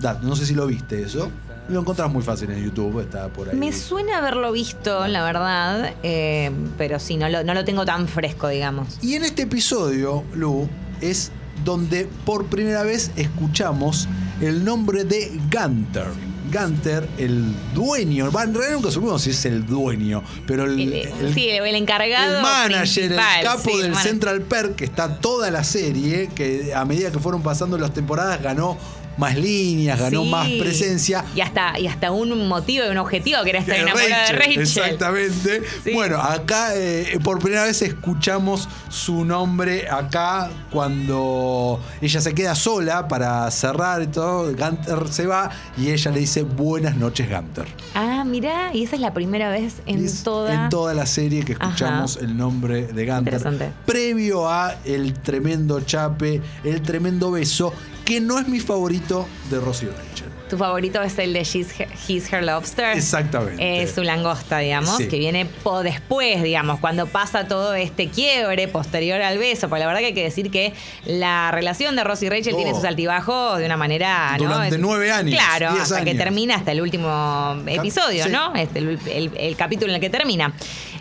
Da- 0.00 0.18
no 0.22 0.34
sé 0.34 0.46
si 0.46 0.54
lo 0.54 0.66
viste 0.66 1.02
eso. 1.02 1.30
Lo 1.68 1.80
encontrás 1.80 2.10
muy 2.10 2.22
fácil 2.22 2.50
en 2.50 2.62
YouTube, 2.64 3.00
está 3.00 3.28
por 3.28 3.48
ahí. 3.48 3.56
Me 3.56 3.72
suena 3.72 4.18
haberlo 4.18 4.50
visto, 4.52 5.06
la 5.06 5.22
verdad, 5.24 5.94
eh, 6.02 6.50
pero 6.76 6.98
sí, 6.98 7.16
no 7.16 7.28
lo, 7.28 7.44
no 7.44 7.54
lo 7.54 7.64
tengo 7.64 7.84
tan 7.84 8.08
fresco, 8.08 8.48
digamos. 8.48 8.98
Y 9.00 9.14
en 9.14 9.24
este 9.24 9.42
episodio, 9.42 10.24
Lu, 10.34 10.68
es 11.00 11.30
donde 11.64 12.08
por 12.24 12.46
primera 12.46 12.82
vez 12.82 13.12
escuchamos 13.16 14.08
el 14.40 14.64
nombre 14.64 15.04
de 15.04 15.30
Gunter. 15.52 16.06
Gunter, 16.52 17.08
el 17.16 17.54
dueño, 17.74 18.26
en 18.26 18.32
realidad 18.52 18.72
nunca 18.74 18.90
supimos 18.90 19.22
si 19.22 19.30
es 19.30 19.42
el 19.46 19.64
dueño, 19.64 20.22
pero 20.46 20.64
el, 20.64 20.78
El- 20.78 20.92
el- 20.92 21.32
sí, 21.34 21.48
el 21.48 21.74
encargado. 21.76 22.36
el 22.36 22.42
manager, 22.42 23.12
el 23.12 23.18
capo 23.42 23.70
sí, 23.70 23.80
del 23.80 23.94
Central 23.96 24.42
Perk, 24.42 24.74
que 24.76 24.84
está 24.84 25.16
toda 25.20 25.50
la 25.50 25.64
serie, 25.64 26.28
que 26.34 26.74
a 26.74 26.84
medida 26.84 27.10
que 27.10 27.18
fueron 27.20 27.42
pasando 27.42 27.78
las 27.78 27.94
temporadas 27.94 28.42
ganó 28.42 28.76
más 29.16 29.36
líneas, 29.36 29.98
ganó 29.98 30.22
Sí. 30.22 30.30
más 30.30 30.48
presencia. 30.58 31.24
Y 31.34 31.40
hasta, 31.40 31.78
y 31.78 31.86
hasta 31.86 32.10
un 32.10 32.48
motivo 32.48 32.84
y 32.86 32.88
un 32.88 32.98
objetivo 32.98 33.42
que 33.44 33.50
era 33.50 33.58
estar 33.60 33.76
enamorada 33.76 34.26
de 34.26 34.32
Rachel. 34.32 34.60
Exactamente. 34.60 35.62
Sí. 35.84 35.92
Bueno, 35.92 36.20
acá 36.20 36.74
eh, 36.74 37.18
por 37.22 37.38
primera 37.38 37.64
vez 37.64 37.82
escuchamos 37.82 38.68
su 38.88 39.24
nombre 39.24 39.88
acá 39.88 40.50
cuando 40.70 41.80
ella 42.00 42.20
se 42.20 42.34
queda 42.34 42.54
sola 42.54 43.08
para 43.08 43.50
cerrar 43.50 44.02
y 44.02 44.06
todo. 44.08 44.44
Gunter 44.52 45.08
se 45.10 45.26
va 45.26 45.50
y 45.76 45.90
ella 45.90 46.10
le 46.10 46.20
dice 46.20 46.42
buenas 46.42 46.96
noches, 46.96 47.28
Gunter. 47.30 47.66
Ah, 47.94 48.24
mirá, 48.24 48.70
y 48.74 48.84
esa 48.84 48.96
es 48.96 49.00
la 49.02 49.12
primera 49.14 49.50
vez 49.50 49.74
en 49.86 50.04
es 50.04 50.22
toda. 50.22 50.64
en 50.64 50.68
toda 50.70 50.94
la 50.94 51.06
serie 51.06 51.44
que 51.44 51.52
escuchamos 51.52 52.16
el 52.16 52.36
nombre 52.36 52.86
de 52.86 53.06
Gunter. 53.06 53.34
Interesante. 53.34 53.72
Previo 53.86 54.48
a 54.48 54.74
el 54.84 55.14
tremendo 55.14 55.80
chape, 55.80 56.40
el 56.64 56.82
tremendo 56.82 57.30
beso, 57.30 57.72
que 58.04 58.20
no 58.20 58.38
es 58.38 58.48
mi 58.48 58.60
favorito 58.60 59.28
de 59.50 59.58
Rosy 59.60 59.86
Rachel. 59.86 60.28
Tu 60.50 60.58
favorito 60.58 61.00
es 61.02 61.18
el 61.18 61.32
de 61.32 61.44
She's 61.44 61.80
Her, 61.80 61.88
He's 62.06 62.30
Her 62.30 62.44
Lobster. 62.44 62.94
Exactamente. 62.94 63.82
Es 63.82 63.94
su 63.94 64.02
langosta, 64.02 64.58
digamos, 64.58 64.98
Sí. 64.98 65.08
que 65.08 65.18
viene 65.18 65.46
po 65.46 65.82
después, 65.82 66.42
digamos, 66.42 66.78
cuando 66.78 67.06
pasa 67.06 67.48
todo 67.48 67.72
este 67.74 68.08
quiebre 68.10 68.68
posterior 68.68 69.22
al 69.22 69.38
beso. 69.38 69.70
Porque 69.70 69.80
la 69.80 69.86
verdad 69.86 70.00
que 70.00 70.06
hay 70.08 70.14
que 70.14 70.24
decir 70.24 70.50
que 70.50 70.74
la 71.06 71.50
relación 71.52 71.96
de 71.96 72.04
Ross 72.04 72.22
y 72.22 72.28
Rachel 72.28 72.52
Oh. 72.52 72.56
tiene 72.58 72.74
sus 72.74 72.84
altibajos 72.84 73.58
de 73.60 73.64
una 73.64 73.78
manera. 73.78 74.36
¿no? 74.36 74.44
Durante 74.44 74.76
nueve 74.76 75.10
años, 75.10 75.34
Claro, 75.34 75.70
hasta 75.80 76.04
que 76.04 76.14
termina 76.14 76.56
hasta 76.56 76.72
el 76.72 76.82
último 76.82 77.56
episodio, 77.66 78.24
sí. 78.24 78.30
¿no? 78.30 78.54
Este, 78.54 78.80
el, 78.80 78.98
el- 79.10 79.30
el 79.34 79.56
capítulo 79.56 79.88
en 79.88 79.94
el 79.94 80.00
que 80.02 80.10
termina. 80.10 80.52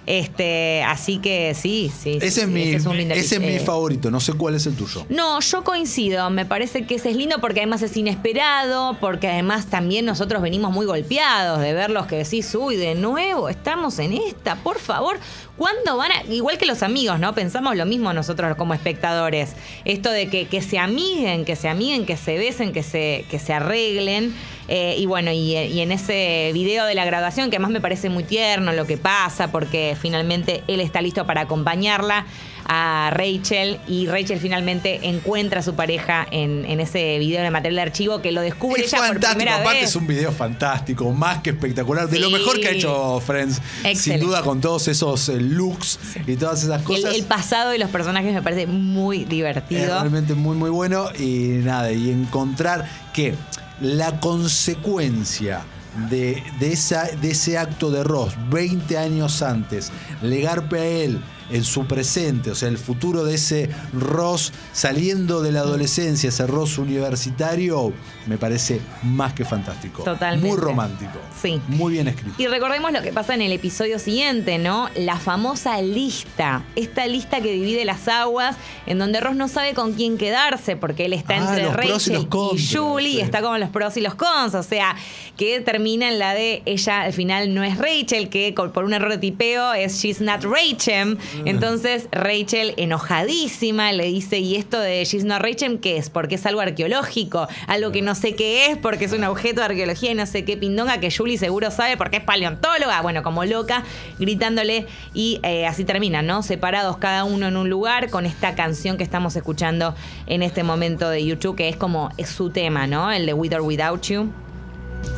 Este, 0.07 0.83
así 0.83 1.19
que 1.19 1.53
sí, 1.53 1.91
sí. 1.93 2.13
sí, 2.13 2.17
Ese 2.17 2.27
es, 2.27 2.33
sí, 2.33 2.45
mi, 2.47 2.63
es 2.63 2.85
un 2.85 2.97
lindo 2.97 3.13
ese 3.13 3.35
es 3.35 3.41
mi 3.41 3.59
favorito, 3.59 4.09
no 4.09 4.19
sé 4.19 4.33
cuál 4.33 4.55
es 4.55 4.65
el 4.65 4.75
tuyo. 4.75 5.05
no, 5.09 5.39
yo 5.39 5.63
coincido. 5.63 6.29
Me 6.29 6.45
parece 6.45 6.85
que 6.85 6.95
ese 6.95 7.11
es 7.11 7.15
lindo 7.15 7.39
porque 7.39 7.59
además 7.59 7.81
es 7.81 7.95
inesperado, 7.95 8.97
porque 8.99 9.27
además 9.27 9.67
también 9.67 10.05
nosotros 10.05 10.41
venimos 10.41 10.71
muy 10.71 10.85
golpeados 10.85 11.59
de 11.59 11.73
ver 11.73 11.91
los 11.91 12.07
que 12.07 12.17
decís, 12.17 12.53
uy, 12.55 12.75
de 12.77 12.95
nuevo, 12.95 13.49
estamos 13.49 13.99
en 13.99 14.13
esta, 14.13 14.55
por 14.55 14.79
favor. 14.79 15.19
¿Cuándo 15.57 15.97
van 15.97 16.11
a.? 16.11 16.23
Igual 16.33 16.57
que 16.57 16.65
los 16.65 16.81
amigos, 16.81 17.19
¿no? 17.19 17.35
Pensamos 17.35 17.75
lo 17.75 17.85
mismo 17.85 18.11
nosotros 18.13 18.55
como 18.57 18.73
espectadores. 18.73 19.51
Esto 19.85 20.09
de 20.09 20.27
que, 20.29 20.47
que 20.47 20.61
se 20.61 20.79
amiguen, 20.79 21.45
que 21.45 21.55
se 21.55 21.67
amiguen, 21.69 22.05
que 22.05 22.17
se 22.17 22.37
besen, 22.37 22.71
que 22.73 22.81
se, 22.81 23.25
que 23.29 23.37
se 23.37 23.53
arreglen. 23.53 24.33
Eh, 24.67 24.95
y 24.97 25.05
bueno, 25.05 25.31
y, 25.31 25.55
y 25.57 25.81
en 25.81 25.91
ese 25.91 26.51
video 26.53 26.85
de 26.85 26.95
la 26.95 27.03
graduación, 27.05 27.49
que 27.49 27.57
además 27.57 27.71
me 27.71 27.81
parece 27.81 28.09
muy 28.09 28.23
tierno 28.23 28.71
lo 28.73 28.85
que 28.87 28.97
pasa, 28.97 29.51
porque 29.51 29.97
finalmente 29.99 30.63
él 30.67 30.79
está 30.81 31.01
listo 31.01 31.25
para 31.25 31.41
acompañarla 31.41 32.25
a 32.73 33.09
Rachel 33.13 33.79
y 33.87 34.05
Rachel 34.07 34.39
finalmente 34.39 34.99
encuentra 35.09 35.59
a 35.59 35.63
su 35.63 35.73
pareja 35.73 36.25
en, 36.31 36.63
en 36.65 36.79
ese 36.79 37.17
video 37.19 37.41
de 37.41 37.49
material 37.51 37.75
de 37.75 37.81
archivo 37.81 38.21
que 38.21 38.31
lo 38.31 38.39
descubre 38.41 38.81
Es 38.81 38.87
ella 38.93 38.97
por 38.99 39.07
fantástico, 39.07 39.39
primera 39.39 39.57
aparte 39.61 39.79
vez. 39.81 39.89
es 39.89 39.95
un 39.95 40.07
video 40.07 40.31
fantástico, 40.31 41.11
más 41.11 41.39
que 41.39 41.49
espectacular, 41.49 42.07
de 42.07 42.19
lo 42.19 42.29
mejor 42.29 42.59
que 42.61 42.67
ha 42.67 42.71
hecho 42.71 43.19
Friends, 43.19 43.59
sin 43.95 44.19
duda 44.19 44.43
con 44.43 44.61
todos 44.61 44.87
esos 44.87 45.27
eh, 45.29 45.41
looks 45.41 45.99
y 46.27 46.35
todas 46.37 46.63
esas 46.63 46.79
El, 46.81 46.85
cosas. 46.85 47.15
el 47.15 47.23
pasado 47.25 47.71
de 47.71 47.79
los 47.79 47.89
personajes 47.89 48.31
me 48.31 48.41
parece 48.43 48.67
muy 48.67 49.23
Es 49.23 49.29
divertido. 49.29 49.87
realmente 49.99 50.35
muy 50.35 50.55
muy 50.55 50.69
bueno 50.69 51.09
y 51.19 51.59
nada, 51.63 51.91
y 51.91 52.09
encontrar 52.11 52.87
que 53.11 53.33
la 53.81 54.19
consecuencia 54.19 55.63
de, 56.09 56.41
de 56.59 56.71
esa, 56.71 57.03
de 57.03 57.31
ese 57.31 57.57
acto 57.57 57.91
de 57.91 58.03
Ross 58.03 58.33
20 58.49 58.97
años 58.97 59.41
antes, 59.41 59.91
legarpe 60.21 60.79
a 60.79 60.85
él 60.85 61.21
en 61.49 61.63
su 61.63 61.85
presente, 61.85 62.51
o 62.51 62.55
sea, 62.55 62.69
el 62.69 62.77
futuro 62.77 63.23
de 63.23 63.35
ese 63.35 63.69
Ross 63.93 64.53
saliendo 64.71 65.41
de 65.41 65.51
la 65.51 65.59
adolescencia, 65.61 66.29
ese 66.29 66.47
Ross 66.47 66.77
universitario, 66.77 67.91
me 68.27 68.37
parece 68.37 68.79
más 69.03 69.33
que 69.33 69.43
fantástico. 69.45 70.03
Totalmente. 70.03 70.47
Muy 70.47 70.57
romántico. 70.57 71.19
Sí. 71.41 71.59
Muy 71.67 71.93
bien 71.93 72.07
escrito. 72.07 72.35
Y 72.41 72.47
recordemos 72.47 72.91
lo 72.91 73.01
que 73.01 73.11
pasa 73.11 73.33
en 73.33 73.41
el 73.41 73.51
episodio 73.51 73.99
siguiente, 73.99 74.57
¿no? 74.59 74.89
La 74.95 75.17
famosa 75.17 75.81
lista. 75.81 76.63
Esta 76.75 77.07
lista 77.07 77.41
que 77.41 77.51
divide 77.53 77.83
las 77.85 78.07
aguas, 78.07 78.55
en 78.85 78.99
donde 78.99 79.19
Ross 79.19 79.35
no 79.35 79.47
sabe 79.47 79.73
con 79.73 79.93
quién 79.93 80.17
quedarse, 80.17 80.75
porque 80.75 81.05
él 81.05 81.13
está 81.13 81.33
Ah, 81.35 81.37
entre 81.57 81.63
y 81.63 81.67
Rachel 81.91 82.21
y, 82.21 82.25
contras, 82.25 82.75
Julie, 82.75 83.09
y 83.09 83.15
sí. 83.15 83.21
está 83.21 83.41
como 83.41 83.57
los 83.57 83.69
pros 83.69 83.97
y 83.97 84.01
los 84.01 84.15
cons. 84.15 84.53
O 84.55 84.63
sea, 84.63 84.95
que 85.37 85.59
termina 85.61 86.09
en 86.09 86.19
la 86.19 86.33
de 86.33 86.61
ella 86.65 87.01
al 87.01 87.13
final 87.13 87.53
no 87.53 87.63
es 87.63 87.77
Rachel, 87.77 88.29
que 88.29 88.53
con- 88.53 88.71
por 88.71 88.83
un 88.85 88.93
error 88.93 89.11
de 89.11 89.17
tipeo 89.17 89.73
es 89.73 89.99
She's 90.01 90.21
not 90.21 90.43
Rachel. 90.43 91.17
Entonces 91.45 92.07
Rachel, 92.11 92.73
enojadísima, 92.77 93.91
le 93.91 94.05
dice: 94.05 94.39
¿Y 94.39 94.55
esto 94.55 94.79
de 94.79 95.03
She's 95.05 95.23
not 95.23 95.41
Rachel 95.41 95.79
qué 95.79 95.97
es? 95.97 96.09
Porque 96.09 96.35
es 96.35 96.45
algo 96.45 96.61
arqueológico, 96.61 97.47
algo 97.67 97.91
que 97.91 98.01
no 98.01 98.15
sé 98.15 98.35
qué 98.35 98.67
es, 98.67 98.77
porque 98.77 99.05
es 99.05 99.13
un 99.13 99.23
objeto 99.23 99.61
de 99.61 99.65
arqueología 99.65 100.11
y 100.11 100.15
no 100.15 100.25
sé 100.25 100.45
qué 100.45 100.57
pindonga 100.57 100.99
que 100.99 101.11
Julie 101.11 101.37
seguro 101.37 101.71
sabe 101.71 101.97
porque 101.97 102.17
es 102.17 102.23
paleontóloga. 102.23 103.01
Bueno, 103.01 103.23
como 103.23 103.45
loca, 103.45 103.83
gritándole 104.19 104.85
y 105.13 105.39
eh, 105.43 105.65
así 105.65 105.85
terminan, 105.85 106.27
¿no? 106.27 106.43
Separados 106.43 106.97
cada 106.97 107.23
uno 107.23 107.47
en 107.47 107.57
un 107.57 107.69
lugar 107.69 108.09
con 108.09 108.25
esta 108.25 108.55
canción 108.55 108.97
que 108.97 109.03
estamos 109.03 109.35
escuchando 109.35 109.95
en 110.27 110.43
este 110.43 110.63
momento 110.63 111.09
de 111.09 111.25
YouTube, 111.25 111.55
que 111.55 111.69
es 111.69 111.75
como 111.75 112.09
es 112.17 112.29
su 112.29 112.49
tema, 112.49 112.87
¿no? 112.87 113.11
El 113.11 113.25
de 113.25 113.33
With 113.33 113.55
or 113.55 113.61
Without 113.61 114.01
You. 114.03 114.29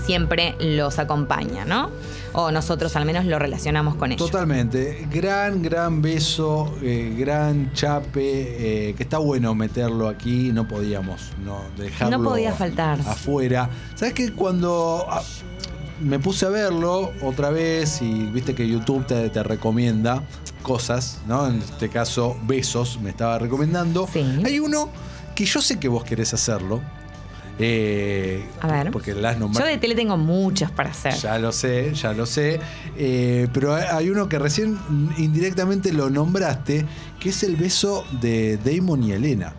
Siempre 0.05 0.55
los 0.59 0.99
acompaña, 0.99 1.65
¿no? 1.65 1.89
O 2.33 2.51
nosotros 2.51 2.95
al 2.95 3.05
menos 3.05 3.25
lo 3.25 3.37
relacionamos 3.39 3.95
con 3.95 4.11
ellos. 4.11 4.25
Totalmente. 4.29 5.07
Gran, 5.11 5.61
gran 5.61 6.01
beso, 6.01 6.75
eh, 6.81 7.15
gran 7.17 7.71
chape, 7.73 8.89
eh, 8.89 8.93
que 8.95 9.03
está 9.03 9.19
bueno 9.19 9.53
meterlo 9.55 10.07
aquí, 10.09 10.51
no 10.51 10.67
podíamos 10.67 11.31
no 11.45 11.61
dejarlo 11.77 12.17
No 12.17 12.23
podía 12.29 12.53
faltar. 12.53 12.99
afuera. 13.01 13.69
¿Sabes 13.95 14.13
que 14.13 14.33
cuando 14.33 15.05
ah, 15.09 15.21
me 16.01 16.19
puse 16.19 16.45
a 16.45 16.49
verlo 16.49 17.11
otra 17.21 17.49
vez 17.51 18.01
y 18.01 18.25
viste 18.25 18.55
que 18.55 18.67
YouTube 18.67 19.05
te, 19.05 19.29
te 19.29 19.43
recomienda 19.43 20.23
cosas, 20.63 21.19
¿no? 21.27 21.47
En 21.47 21.59
este 21.59 21.89
caso, 21.89 22.35
besos 22.43 22.99
me 23.01 23.11
estaba 23.11 23.37
recomendando. 23.37 24.07
Sí. 24.11 24.25
Hay 24.43 24.59
uno 24.59 24.89
que 25.35 25.45
yo 25.45 25.61
sé 25.61 25.77
que 25.79 25.87
vos 25.87 26.03
querés 26.03 26.33
hacerlo. 26.33 26.81
Eh, 27.59 28.43
A 28.61 28.67
ver. 28.67 28.91
Porque 28.91 29.13
las 29.13 29.37
Yo 29.37 29.65
de 29.65 29.77
tele 29.77 29.95
tengo 29.95 30.17
muchos 30.17 30.71
para 30.71 30.89
hacer. 30.91 31.13
Ya 31.13 31.37
lo 31.39 31.51
sé, 31.51 31.93
ya 31.93 32.13
lo 32.13 32.25
sé. 32.25 32.59
Eh, 32.97 33.47
pero 33.53 33.75
hay- 33.75 34.09
uno 34.09 34.27
que 34.29 34.39
recién 34.39 34.77
indirectamente 35.17 35.91
lo 35.93 36.09
nombraste, 36.09 36.85
que 37.19 37.29
es 37.29 37.43
el 37.43 37.55
beso 37.55 38.05
de 38.21 38.57
Damon 38.57 39.03
y 39.03 39.11
Elena. 39.13 39.53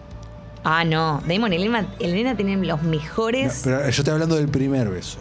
Ah, 0.65 0.85
no. 0.85 1.23
Damon 1.29 1.53
y 1.53 1.57
Elena, 1.57 1.87
Elena 2.01 2.37
tienen 2.37 2.67
los 2.67 2.83
No, 2.83 2.89
mejores. 2.91 3.61
pero 3.65 3.83
yo 3.83 3.89
estoy 3.89 4.13
hablando 4.13 4.37
del 4.37 4.49
primer 4.49 4.89
beso. 4.89 5.19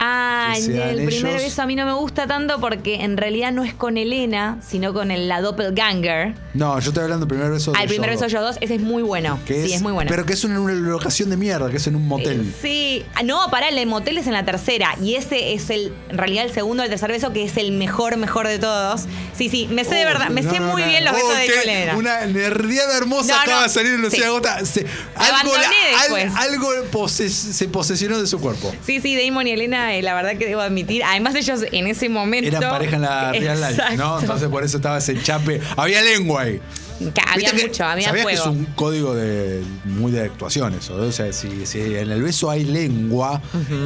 Ah, 0.00 0.37
que 0.54 0.90
el 0.90 1.06
primer 1.06 1.34
beso 1.36 1.62
a 1.62 1.66
mí 1.66 1.76
no 1.76 1.86
me 1.86 1.92
gusta 1.94 2.26
tanto 2.26 2.60
porque 2.60 2.96
en 3.02 3.16
realidad 3.16 3.52
no 3.52 3.64
es 3.64 3.74
con 3.74 3.96
Elena, 3.96 4.58
sino 4.66 4.92
con 4.92 5.10
el, 5.10 5.28
la 5.28 5.40
doppelganger. 5.40 6.34
No, 6.54 6.78
yo 6.80 6.90
estoy 6.90 7.04
hablando 7.04 7.26
del 7.26 7.34
primer 7.34 7.52
beso 7.52 7.72
de 7.72 7.78
Al 7.78 7.88
primer 7.88 8.10
beso 8.10 8.24
ellos 8.26 8.40
dos, 8.42 8.56
ese 8.60 8.74
es 8.76 8.80
muy 8.80 9.02
bueno. 9.02 9.38
que 9.46 9.66
sí, 9.66 9.72
es 9.74 9.82
muy 9.82 9.92
bueno. 9.92 10.08
Pero 10.10 10.26
que 10.26 10.32
es 10.32 10.44
en 10.44 10.56
una 10.56 10.72
locación 10.72 11.30
de 11.30 11.36
mierda, 11.36 11.70
que 11.70 11.76
es 11.76 11.86
en 11.86 11.96
un 11.96 12.06
motel. 12.08 12.40
Eh, 12.48 12.54
Sí, 12.62 13.04
Ah, 13.14 13.22
no, 13.22 13.48
pará, 13.50 13.68
el 13.68 13.86
motel 13.86 14.18
es 14.18 14.26
en 14.26 14.32
la 14.32 14.44
tercera. 14.44 14.94
Y 15.02 15.14
ese 15.14 15.54
es 15.54 15.70
el, 15.70 15.92
en 16.08 16.18
realidad, 16.18 16.44
el 16.44 16.52
segundo 16.52 16.82
el 16.82 16.88
tercer 16.90 17.10
beso, 17.10 17.32
que 17.32 17.44
es 17.44 17.56
el 17.56 17.72
mejor, 17.72 18.16
mejor 18.16 18.46
de 18.48 18.58
todos. 18.58 19.02
Sí, 19.36 19.48
sí, 19.48 19.68
me 19.70 19.84
sé 19.84 19.94
de 19.94 20.04
Oh, 20.04 20.08
verdad, 20.08 20.28
me 20.30 20.40
no, 20.42 20.50
sé 20.50 20.58
no, 20.60 20.72
muy 20.72 20.82
no. 20.82 20.88
bien 20.88 21.04
los 21.04 21.14
besos 21.14 21.36
de 21.36 21.46
Elena. 21.62 21.96
Una 21.96 22.26
nerdeada 22.26 22.96
hermosa 22.96 23.42
acaba 23.42 23.64
de 23.64 23.68
salir 23.68 23.94
en 23.94 24.02
Lucía 24.02 24.24
Sí. 24.24 24.28
Gota. 24.30 24.64
Se- 24.64 24.86
algo 25.16 25.54
al- 25.54 27.08
se 27.10 27.68
posesionó 27.68 28.18
de 28.20 28.26
su 28.26 28.38
cuerpo. 28.40 28.72
Sí, 28.84 29.00
sí, 29.00 29.16
Damon 29.16 29.46
y 29.46 29.50
Elena, 29.52 29.94
eh, 29.96 30.02
la 30.02 30.14
verdad 30.14 30.37
que 30.38 30.46
debo 30.46 30.60
admitir. 30.60 31.02
Además, 31.04 31.34
ellos 31.34 31.64
en 31.70 31.86
ese 31.86 32.08
momento. 32.08 32.48
Eran 32.48 32.70
pareja 32.70 32.96
en 32.96 33.02
la 33.02 33.32
Real 33.32 33.60
Life, 33.60 33.96
¿no? 33.96 34.20
Entonces 34.20 34.48
por 34.48 34.64
eso 34.64 34.76
estaba 34.78 34.98
ese 34.98 35.20
chape. 35.22 35.60
Había 35.76 36.02
lengua 36.02 36.42
ahí. 36.42 36.60
Había 37.32 37.52
que- 37.52 37.66
mucho, 37.68 37.84
había 37.84 38.08
¿sabías 38.08 38.26
que 38.26 38.32
es 38.34 38.46
un 38.46 38.64
código 38.74 39.14
de 39.14 39.62
muy 39.84 40.10
de 40.12 40.22
actuación 40.22 40.74
eso? 40.74 40.96
O 40.96 41.12
sea, 41.12 41.32
si, 41.32 41.66
si 41.66 41.80
en 41.80 42.10
el 42.10 42.22
beso 42.22 42.50
hay 42.50 42.64
lengua, 42.64 43.40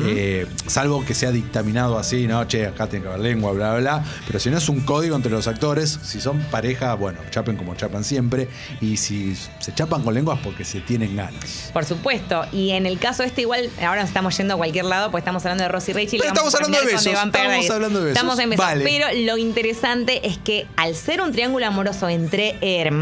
eh, 0.06 0.46
salvo 0.66 1.04
que 1.04 1.14
sea 1.14 1.30
dictaminado 1.30 1.98
así, 1.98 2.26
¿no? 2.26 2.44
Che, 2.46 2.66
acá 2.66 2.86
tiene 2.88 3.04
que 3.04 3.08
haber 3.10 3.20
lengua, 3.22 3.52
bla, 3.52 3.70
bla, 3.72 3.80
bla. 3.80 4.04
Pero 4.26 4.38
si 4.38 4.50
no 4.50 4.58
es 4.58 4.68
un 4.68 4.80
código 4.80 5.16
entre 5.16 5.30
los 5.30 5.46
actores, 5.48 5.98
si 6.02 6.20
son 6.20 6.40
pareja, 6.50 6.94
bueno, 6.94 7.18
chapen 7.30 7.56
como 7.56 7.74
chapan 7.74 8.04
siempre. 8.04 8.48
Y 8.80 8.96
si 8.96 9.34
se 9.60 9.74
chapan 9.74 10.02
con 10.02 10.14
lenguas 10.14 10.38
porque 10.42 10.64
se 10.64 10.80
tienen 10.80 11.16
ganas. 11.16 11.70
Por 11.72 11.84
supuesto. 11.84 12.44
Y 12.52 12.70
en 12.70 12.86
el 12.86 12.98
caso 12.98 13.22
este, 13.22 13.42
igual, 13.42 13.68
ahora 13.80 14.00
nos 14.00 14.08
estamos 14.08 14.36
yendo 14.36 14.54
a 14.54 14.56
cualquier 14.56 14.84
lado, 14.86 15.10
pues 15.10 15.22
estamos 15.22 15.44
hablando 15.44 15.64
de 15.64 15.68
Rosy 15.68 15.90
y 15.90 15.94
Rachel. 15.94 16.14
y 16.14 16.18
Pero 16.20 16.34
vamos 16.34 16.54
estamos 16.54 16.54
hablando 16.54 16.78
de 16.78 16.84
besos, 16.86 17.06
estamos 17.06 17.70
hablando 17.70 17.98
de 18.00 18.04
besos. 18.06 18.16
Estamos 18.16 18.38
en 18.38 18.50
besos. 18.50 18.64
Vale. 18.64 18.84
Pero 18.84 19.06
lo 19.26 19.38
interesante 19.38 20.26
es 20.26 20.38
que 20.38 20.66
al 20.76 20.94
ser 20.94 21.20
un 21.20 21.32
triángulo 21.32 21.66
amoroso 21.66 22.08
entre 22.08 22.56
hermanos, 22.62 23.01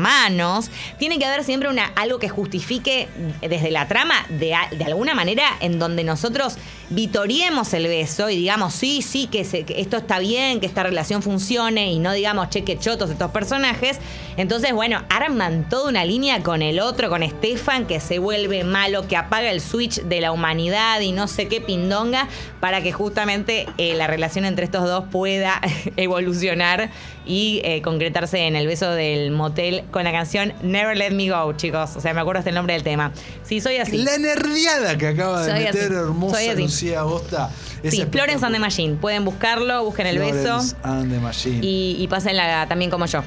tiene 0.99 1.19
que 1.19 1.25
haber 1.25 1.45
siempre 1.45 1.69
una, 1.69 1.87
algo 1.97 2.19
que 2.19 2.29
justifique 2.29 3.09
desde 3.41 3.71
la 3.71 3.89
trama, 3.89 4.15
de, 4.29 4.55
de 4.73 4.85
alguna 4.85 5.15
manera, 5.15 5.45
en 5.61 5.79
donde 5.79 6.05
nosotros 6.05 6.57
vitoriemos 6.91 7.73
el 7.75 7.87
beso 7.87 8.29
y 8.31 8.37
digamos, 8.37 8.75
sí, 8.75 9.01
sí, 9.03 9.27
que, 9.29 9.45
se- 9.45 9.65
que 9.65 9.81
esto 9.81 9.97
está 9.97 10.19
bien, 10.19 10.61
que 10.61 10.67
esta 10.67 10.83
relación 10.83 11.23
funcione 11.23 11.93
y 11.93 11.99
no 11.99 12.13
digamos, 12.13 12.51
che, 12.51 12.63
que 12.65 12.79
chotos 12.79 13.11
estos 13.11 13.31
personajes. 13.31 13.99
Entonces, 14.37 14.73
bueno, 14.73 15.03
arman 15.09 15.69
toda 15.69 15.89
una 15.89 16.05
línea 16.05 16.43
con 16.43 16.63
el 16.63 16.81
otro, 16.81 17.09
con 17.11 17.23
Stefan, 17.29 17.87
que 17.87 18.01
se 18.01 18.19
vuelve 18.19 18.65
malo, 18.65 19.07
que 19.07 19.17
apaga 19.17 19.51
el 19.51 19.61
switch 19.61 20.03
de 20.03 20.21
la 20.21 20.33
humanidad 20.33 21.01
y 21.01 21.13
no 21.13 21.29
sé 21.29 21.47
qué 21.49 21.61
pindonga, 21.61 22.29
para 22.59 22.83
que 22.83 22.93
justamente 22.93 23.67
eh, 23.79 23.95
la 23.95 24.07
relación 24.07 24.45
entre 24.45 24.65
estos 24.65 24.85
dos 24.85 25.05
pueda 25.11 25.61
evolucionar 25.97 26.91
y 27.27 27.61
eh, 27.65 27.83
concretarse 27.83 28.39
en 28.47 28.57
el 28.57 28.67
beso 28.67 28.91
del 28.91 29.31
motel 29.31 29.85
con 29.91 30.05
la 30.05 30.11
canción 30.13 30.53
Never 30.63 30.97
Let 30.97 31.11
Me 31.13 31.29
Go, 31.31 31.53
chicos. 31.53 31.91
O 31.97 32.01
sea, 32.01 32.13
me 32.15 32.21
acuerdo 32.21 32.39
hasta 32.41 32.49
el 32.51 32.57
nombre 32.57 32.75
del 32.75 32.83
tema. 32.83 33.13
Sí, 33.45 33.61
soy 33.61 33.77
así. 33.77 33.99
La 33.99 34.17
nerdiada 34.19 34.97
que 34.99 35.09
acaba 35.09 35.45
de 35.45 35.51
Soy 35.51 35.65
meter 35.65 35.85
así, 35.85 35.95
hermosa 35.95 36.37
soy 36.39 36.49
así. 36.49 36.63
Lucía 36.83 37.01
Agosta. 37.01 37.51
Sí, 37.89 38.05
Florence 38.11 38.45
and 38.45 38.55
the. 38.55 38.61
Machine. 38.61 38.97
Pueden 38.97 39.25
buscarlo, 39.25 39.85
busquen 39.85 40.07
el 40.07 40.19
beso 40.19 40.33
Florence 40.61 40.77
and 40.83 41.13
the 41.13 41.19
Machine. 41.19 41.59
y, 41.63 41.97
y 41.99 42.09
pásenla 42.09 42.67
también 42.69 42.91
como 42.91 43.07
yo. 43.07 43.23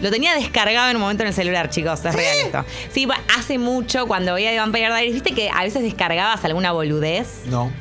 Lo 0.00 0.10
tenía 0.10 0.34
descargado 0.34 0.90
en 0.90 0.96
un 0.96 1.02
momento 1.02 1.22
en 1.22 1.28
el 1.28 1.34
celular, 1.34 1.70
chicos. 1.70 2.04
Es 2.04 2.14
real 2.14 2.36
esto. 2.44 2.64
Sí, 2.92 3.08
hace 3.36 3.58
mucho 3.58 4.06
cuando 4.06 4.34
veía 4.34 4.50
The 4.50 4.58
Vampire 4.58 4.88
Diaries, 4.88 5.14
viste 5.14 5.32
que 5.32 5.48
a 5.50 5.62
veces 5.62 5.82
descargabas 5.82 6.44
alguna 6.44 6.72
boludez. 6.72 7.42
No. 7.46 7.72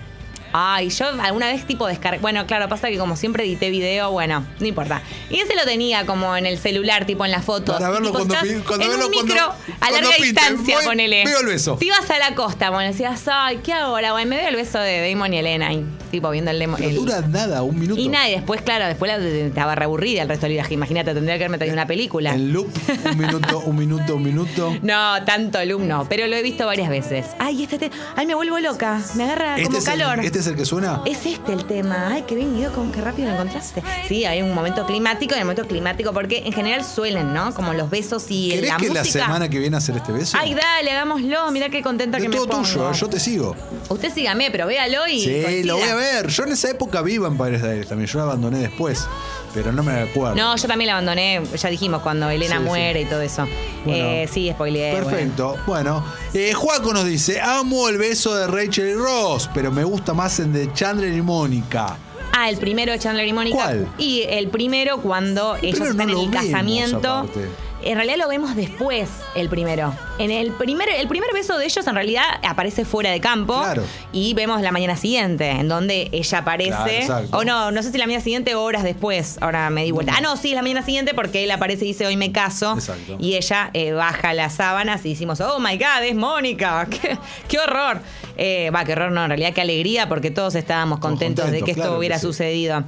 Ay, 0.57 0.89
yo 0.89 1.07
alguna 1.21 1.47
vez 1.47 1.65
tipo 1.67 1.85
descargué. 1.85 2.19
Bueno, 2.19 2.45
claro, 2.47 2.69
pasa 2.69 2.87
que 2.87 2.97
como 2.97 3.17
siempre 3.17 3.43
edité 3.43 3.69
video, 3.71 4.11
bueno, 4.11 4.45
no 4.59 4.65
importa. 4.65 5.01
Y 5.29 5.39
ese 5.41 5.53
lo 5.53 5.65
tenía 5.65 6.05
como 6.05 6.37
en 6.37 6.45
el 6.45 6.57
celular, 6.57 7.05
tipo 7.05 7.25
en 7.25 7.31
las 7.31 7.43
fotos. 7.43 7.75
Para 7.75 7.89
verlo 7.89 8.07
Tipo, 8.13 8.19
cuando 8.25 8.35
cuando 8.65 8.85
en 8.85 8.91
verlo 8.91 9.07
un 9.07 9.13
cuando- 9.13 9.33
micro 9.33 9.53
a 9.81 9.91
larga 9.91 10.09
pinte. 10.11 10.23
distancia, 10.25 10.75
Voy- 10.77 10.85
ponele. 10.85 11.25
veo 11.25 11.39
el 11.41 11.47
beso. 11.47 11.75
Te 11.77 11.85
ibas 11.87 12.09
a 12.09 12.17
la 12.19 12.35
costa, 12.35 12.69
bueno, 12.69 12.89
decías, 12.89 13.21
ay, 13.27 13.59
¿qué 13.63 13.73
hago 13.73 13.87
ahora? 13.87 14.13
Bueno, 14.13 14.29
me 14.29 14.37
veo 14.37 14.47
el 14.47 14.55
beso 14.55 14.79
de 14.79 15.09
Damon 15.11 15.33
y 15.33 15.37
Elena. 15.39 15.73
Y 15.73 15.85
tipo 16.11 16.29
viendo 16.29 16.51
el 16.51 16.59
demo. 16.59 16.77
Pero 16.77 16.89
el- 16.89 16.95
dura 16.95 17.21
nada, 17.21 17.61
un 17.63 17.79
minuto. 17.79 17.99
y 17.99 18.07
nada, 18.07 18.29
y 18.29 18.31
después, 18.33 18.61
claro, 18.61 18.85
después 18.87 19.11
la, 19.11 19.17
estaba 19.25 19.75
reaburrida 19.75 20.21
el 20.21 20.27
resto 20.29 20.45
del 20.45 20.53
viaje. 20.53 20.73
Imagínate, 20.73 21.13
tendría 21.13 21.37
que 21.37 21.43
haberme 21.43 21.57
traído 21.57 21.73
una 21.73 21.87
película. 21.87 22.33
En 22.33 22.53
loop, 22.53 22.67
un 23.11 23.17
minuto, 23.17 23.59
un 23.65 23.75
minuto, 23.75 24.15
un 24.15 24.23
minuto. 24.23 24.75
No, 24.81 25.23
tanto 25.25 25.57
alumno, 25.57 26.05
pero 26.09 26.27
lo 26.27 26.35
he 26.35 26.41
visto 26.43 26.65
varias 26.65 26.89
veces. 26.89 27.25
Ay, 27.39 27.63
este 27.63 27.77
te... 27.77 27.91
Ay, 28.15 28.25
me 28.27 28.35
vuelvo 28.35 28.59
loca. 28.59 29.01
Me 29.15 29.23
agarra 29.23 29.55
como 29.63 29.77
es 29.77 29.87
el- 29.87 29.91
calor. 29.99 30.19
este 30.23 30.39
es 30.39 30.47
el 30.47 30.55
que 30.55 30.65
suena. 30.65 31.01
Es 31.05 31.25
este 31.25 31.53
el 31.53 31.65
tema. 31.65 32.09
Ay, 32.11 32.23
qué 32.27 32.35
bien, 32.35 32.55
Guido, 32.55 32.71
con 32.73 32.91
qué 32.91 33.01
rápido 33.01 33.27
lo 33.29 33.33
encontraste. 33.35 33.81
Sí, 34.07 34.25
hay 34.25 34.41
un 34.41 34.53
momento 34.53 34.85
climático 34.85 35.33
y 35.35 35.37
un 35.39 35.43
momento 35.45 35.67
climático, 35.67 36.13
porque 36.13 36.43
en 36.45 36.53
general 36.53 36.83
suelen, 36.83 37.33
¿no? 37.33 37.53
Como 37.53 37.73
los 37.73 37.89
besos 37.89 38.25
y 38.29 38.49
¿Querés 38.49 38.69
la 38.69 38.77
que 38.77 38.89
la 38.89 39.03
semana 39.05 39.49
que 39.49 39.59
viene 39.59 39.77
hacer 39.77 39.95
este 39.97 40.11
beso? 40.11 40.37
Ay, 40.39 40.53
dale, 40.53 40.91
hagámoslo. 40.91 41.51
Mirá 41.51 41.69
qué 41.69 41.81
contenta 41.81 42.17
que 42.19 42.29
me 42.29 42.35
todo 42.35 42.47
pongo. 42.47 42.63
tuyo, 42.63 42.91
yo 42.91 43.07
te 43.09 43.19
sigo. 43.19 43.55
Usted 43.89 44.13
sígame, 44.13 44.51
pero 44.51 44.67
véalo 44.67 45.07
y. 45.07 45.19
Sí, 45.21 45.41
coincida. 45.43 45.65
lo 45.73 45.77
voy 45.77 45.89
a 45.89 45.95
ver. 45.95 46.04
Yo 46.27 46.43
en 46.43 46.51
esa 46.53 46.69
época 46.71 47.01
vi 47.01 47.17
Vampires 47.17 47.61
Diaries 47.61 47.87
también. 47.87 48.07
Yo 48.09 48.17
la 48.19 48.23
abandoné 48.25 48.59
después. 48.59 49.07
Pero 49.53 49.71
no 49.71 49.83
me 49.83 49.93
acuerdo. 50.01 50.35
No, 50.35 50.55
yo 50.57 50.67
también 50.67 50.87
la 50.87 50.93
abandoné, 50.93 51.41
ya 51.55 51.69
dijimos, 51.69 52.01
cuando 52.01 52.29
Elena 52.29 52.57
Sí, 52.57 52.61
sí. 52.61 52.67
muere 52.67 53.01
y 53.01 53.05
todo 53.05 53.21
eso. 53.21 53.47
Bueno. 53.85 54.03
Eh, 54.05 54.29
sí, 54.31 54.49
spoileé. 54.51 54.91
bueno. 54.91 55.07
Perfecto. 55.07 55.55
Bueno, 55.65 56.03
eh, 56.33 56.53
Juaco 56.53 56.91
nos 56.93 57.05
dice: 57.05 57.39
Amo 57.39 57.87
el 57.87 57.97
beso 57.97 58.35
de 58.35 58.47
Rachel 58.47 58.89
y 58.89 58.93
Ross, 58.95 59.49
pero 59.53 59.71
me 59.71 59.83
gusta 59.85 60.13
más 60.13 60.39
el 60.39 60.51
de 60.51 60.71
Chandler 60.73 61.13
y 61.13 61.21
Mónica. 61.21 61.97
Ah, 62.37 62.49
el 62.49 62.57
primero 62.57 62.91
de 62.91 62.99
Chandler 62.99 63.25
y 63.25 63.31
Mónica. 63.31 63.55
¿Cuál? 63.55 63.87
Y 63.97 64.23
el 64.27 64.49
primero 64.49 64.97
cuando 64.97 65.55
ellos 65.61 65.79
primero 65.79 65.91
están 65.91 65.97
no 65.97 66.03
en 66.03 66.11
lo 66.17 66.23
el 66.23 66.29
vemos, 66.31 66.45
casamiento. 66.45 67.11
aparte. 67.13 67.49
En 67.85 67.97
realidad 67.97 68.17
lo 68.17 68.27
vemos 68.27 68.55
después, 68.55 69.09
el 69.35 69.47
primero. 69.47 69.93
En 70.17 70.31
el 70.31 70.51
primer, 70.53 70.89
el 70.89 71.07
primer 71.07 71.31
beso 71.33 71.55
de 71.57 71.65
ellos 71.65 71.85
en 71.85 71.93
realidad 71.93 72.23
aparece 72.41 72.83
fuera 72.83 73.11
de 73.11 73.21
campo. 73.21 73.61
Claro. 73.61 73.83
Y 74.11 74.33
vemos 74.33 74.61
la 74.61 74.71
mañana 74.71 74.97
siguiente, 74.97 75.51
en 75.51 75.67
donde 75.67 76.09
ella 76.11 76.39
aparece. 76.39 77.03
Claro, 77.05 77.27
o 77.31 77.43
no, 77.43 77.69
no 77.69 77.83
sé 77.83 77.91
si 77.91 77.99
la 77.99 78.07
mañana 78.07 78.23
siguiente 78.23 78.55
o 78.55 78.63
horas 78.63 78.83
después. 78.83 79.37
Ahora 79.39 79.69
me 79.69 79.83
di 79.83 79.91
vuelta. 79.91 80.13
Ah, 80.17 80.21
no, 80.21 80.35
sí, 80.35 80.49
es 80.49 80.55
la 80.55 80.63
mañana 80.63 80.81
siguiente 80.81 81.13
porque 81.13 81.43
él 81.43 81.51
aparece 81.51 81.85
y 81.85 81.89
dice 81.89 82.07
hoy 82.07 82.17
me 82.17 82.31
caso. 82.31 82.73
Exacto. 82.73 83.17
Y 83.19 83.35
ella 83.35 83.69
eh, 83.73 83.91
baja 83.91 84.33
las 84.33 84.55
sábanas 84.55 85.05
y 85.05 85.09
decimos, 85.09 85.39
oh 85.41 85.59
my 85.59 85.77
god, 85.77 86.03
es 86.03 86.15
Mónica. 86.15 86.87
¡Qué, 86.89 87.19
qué 87.47 87.59
horror! 87.59 88.01
Eh, 88.35 88.71
Va, 88.73 88.83
qué 88.83 88.93
horror, 88.93 89.11
no, 89.11 89.23
en 89.23 89.29
realidad 89.29 89.53
qué 89.53 89.61
alegría 89.61 90.09
porque 90.09 90.31
todos 90.31 90.55
estábamos 90.55 90.99
contentos, 90.99 91.51
de 91.51 91.61
que 91.61 91.71
esto 91.71 91.83
claro 91.83 91.91
que 91.93 91.99
hubiera 91.99 92.17
sí. 92.17 92.25
sucedido. 92.25 92.83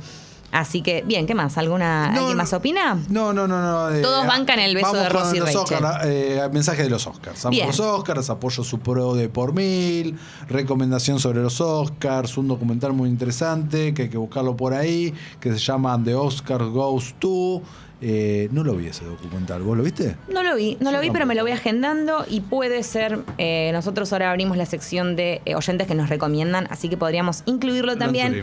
Así 0.51 0.82
que, 0.82 1.04
bien, 1.06 1.27
¿qué 1.27 1.36
más? 1.36 1.58
¿Alguna, 1.58 2.10
No, 2.12 2.20
¿Alguien 2.22 2.38
más 2.38 2.54
opina? 2.54 2.98
No, 3.10 3.34
no, 3.34 3.48
no, 3.48 3.62
no. 3.62 3.94
eh, 3.94 4.01
Todos 4.01 4.25
bancan 4.25 4.60
el 4.60 4.75
beso 4.75 4.88
vamos 4.88 5.04
de 5.04 5.10
con 5.12 5.22
Ross 5.22 5.34
y 5.34 5.39
los. 5.39 5.56
Oscar, 5.56 6.01
eh, 6.06 6.42
mensaje 6.54 6.84
de 6.84 6.89
los 6.89 7.06
Oscars. 7.06 7.46
Amo 7.46 7.58
los 7.68 7.80
Oscars, 7.80 8.30
apoyo 8.30 8.63
su 8.63 8.80
pro 8.80 9.13
de 9.13 9.27
por 9.27 9.54
mil, 9.54 10.18
recomendación 10.48 11.20
sobre 11.20 11.42
los 11.42 11.60
Oscars, 11.62 12.38
un 12.38 12.48
documental 12.48 12.93
muy 12.93 13.10
interesante 13.10 13.93
que 13.93 14.04
hay 14.04 14.10
que 14.10 14.17
buscarlo 14.17 14.56
por 14.56 14.74
ahí, 14.74 15.13
que 15.39 15.52
se 15.52 15.60
llama 15.60 16.00
The 16.04 16.15
Oscar 16.15 16.63
Goes 16.63 17.15
To. 17.19 17.62
Eh, 18.00 18.48
no 18.52 18.63
lo 18.63 18.76
vi 18.76 18.86
ese 18.86 19.06
documental, 19.06 19.63
¿vos 19.63 19.76
lo 19.76 19.82
viste? 19.82 20.15
No 20.32 20.43
lo 20.43 20.56
vi, 20.56 20.78
no 20.80 20.91
lo 20.91 21.00
vi, 21.02 21.10
pero 21.10 21.26
me 21.26 21.34
lo 21.34 21.41
voy 21.41 21.50
agendando 21.52 22.26
y 22.30 22.41
puede 22.41 22.84
ser. 22.84 23.22
eh, 23.39 23.72
nosotros 23.74 24.13
ahora 24.13 24.30
abrimos 24.30 24.56
la 24.56 24.67
sección 24.67 25.15
de 25.15 25.41
eh, 25.45 25.56
oyentes 25.56 25.88
que 25.88 25.95
nos 25.95 26.08
recomiendan, 26.08 26.67
así 26.69 26.89
que 26.89 26.98
podríamos 26.98 27.41
incluirlo 27.48 27.93
Lo 27.93 27.98
también. 27.98 28.34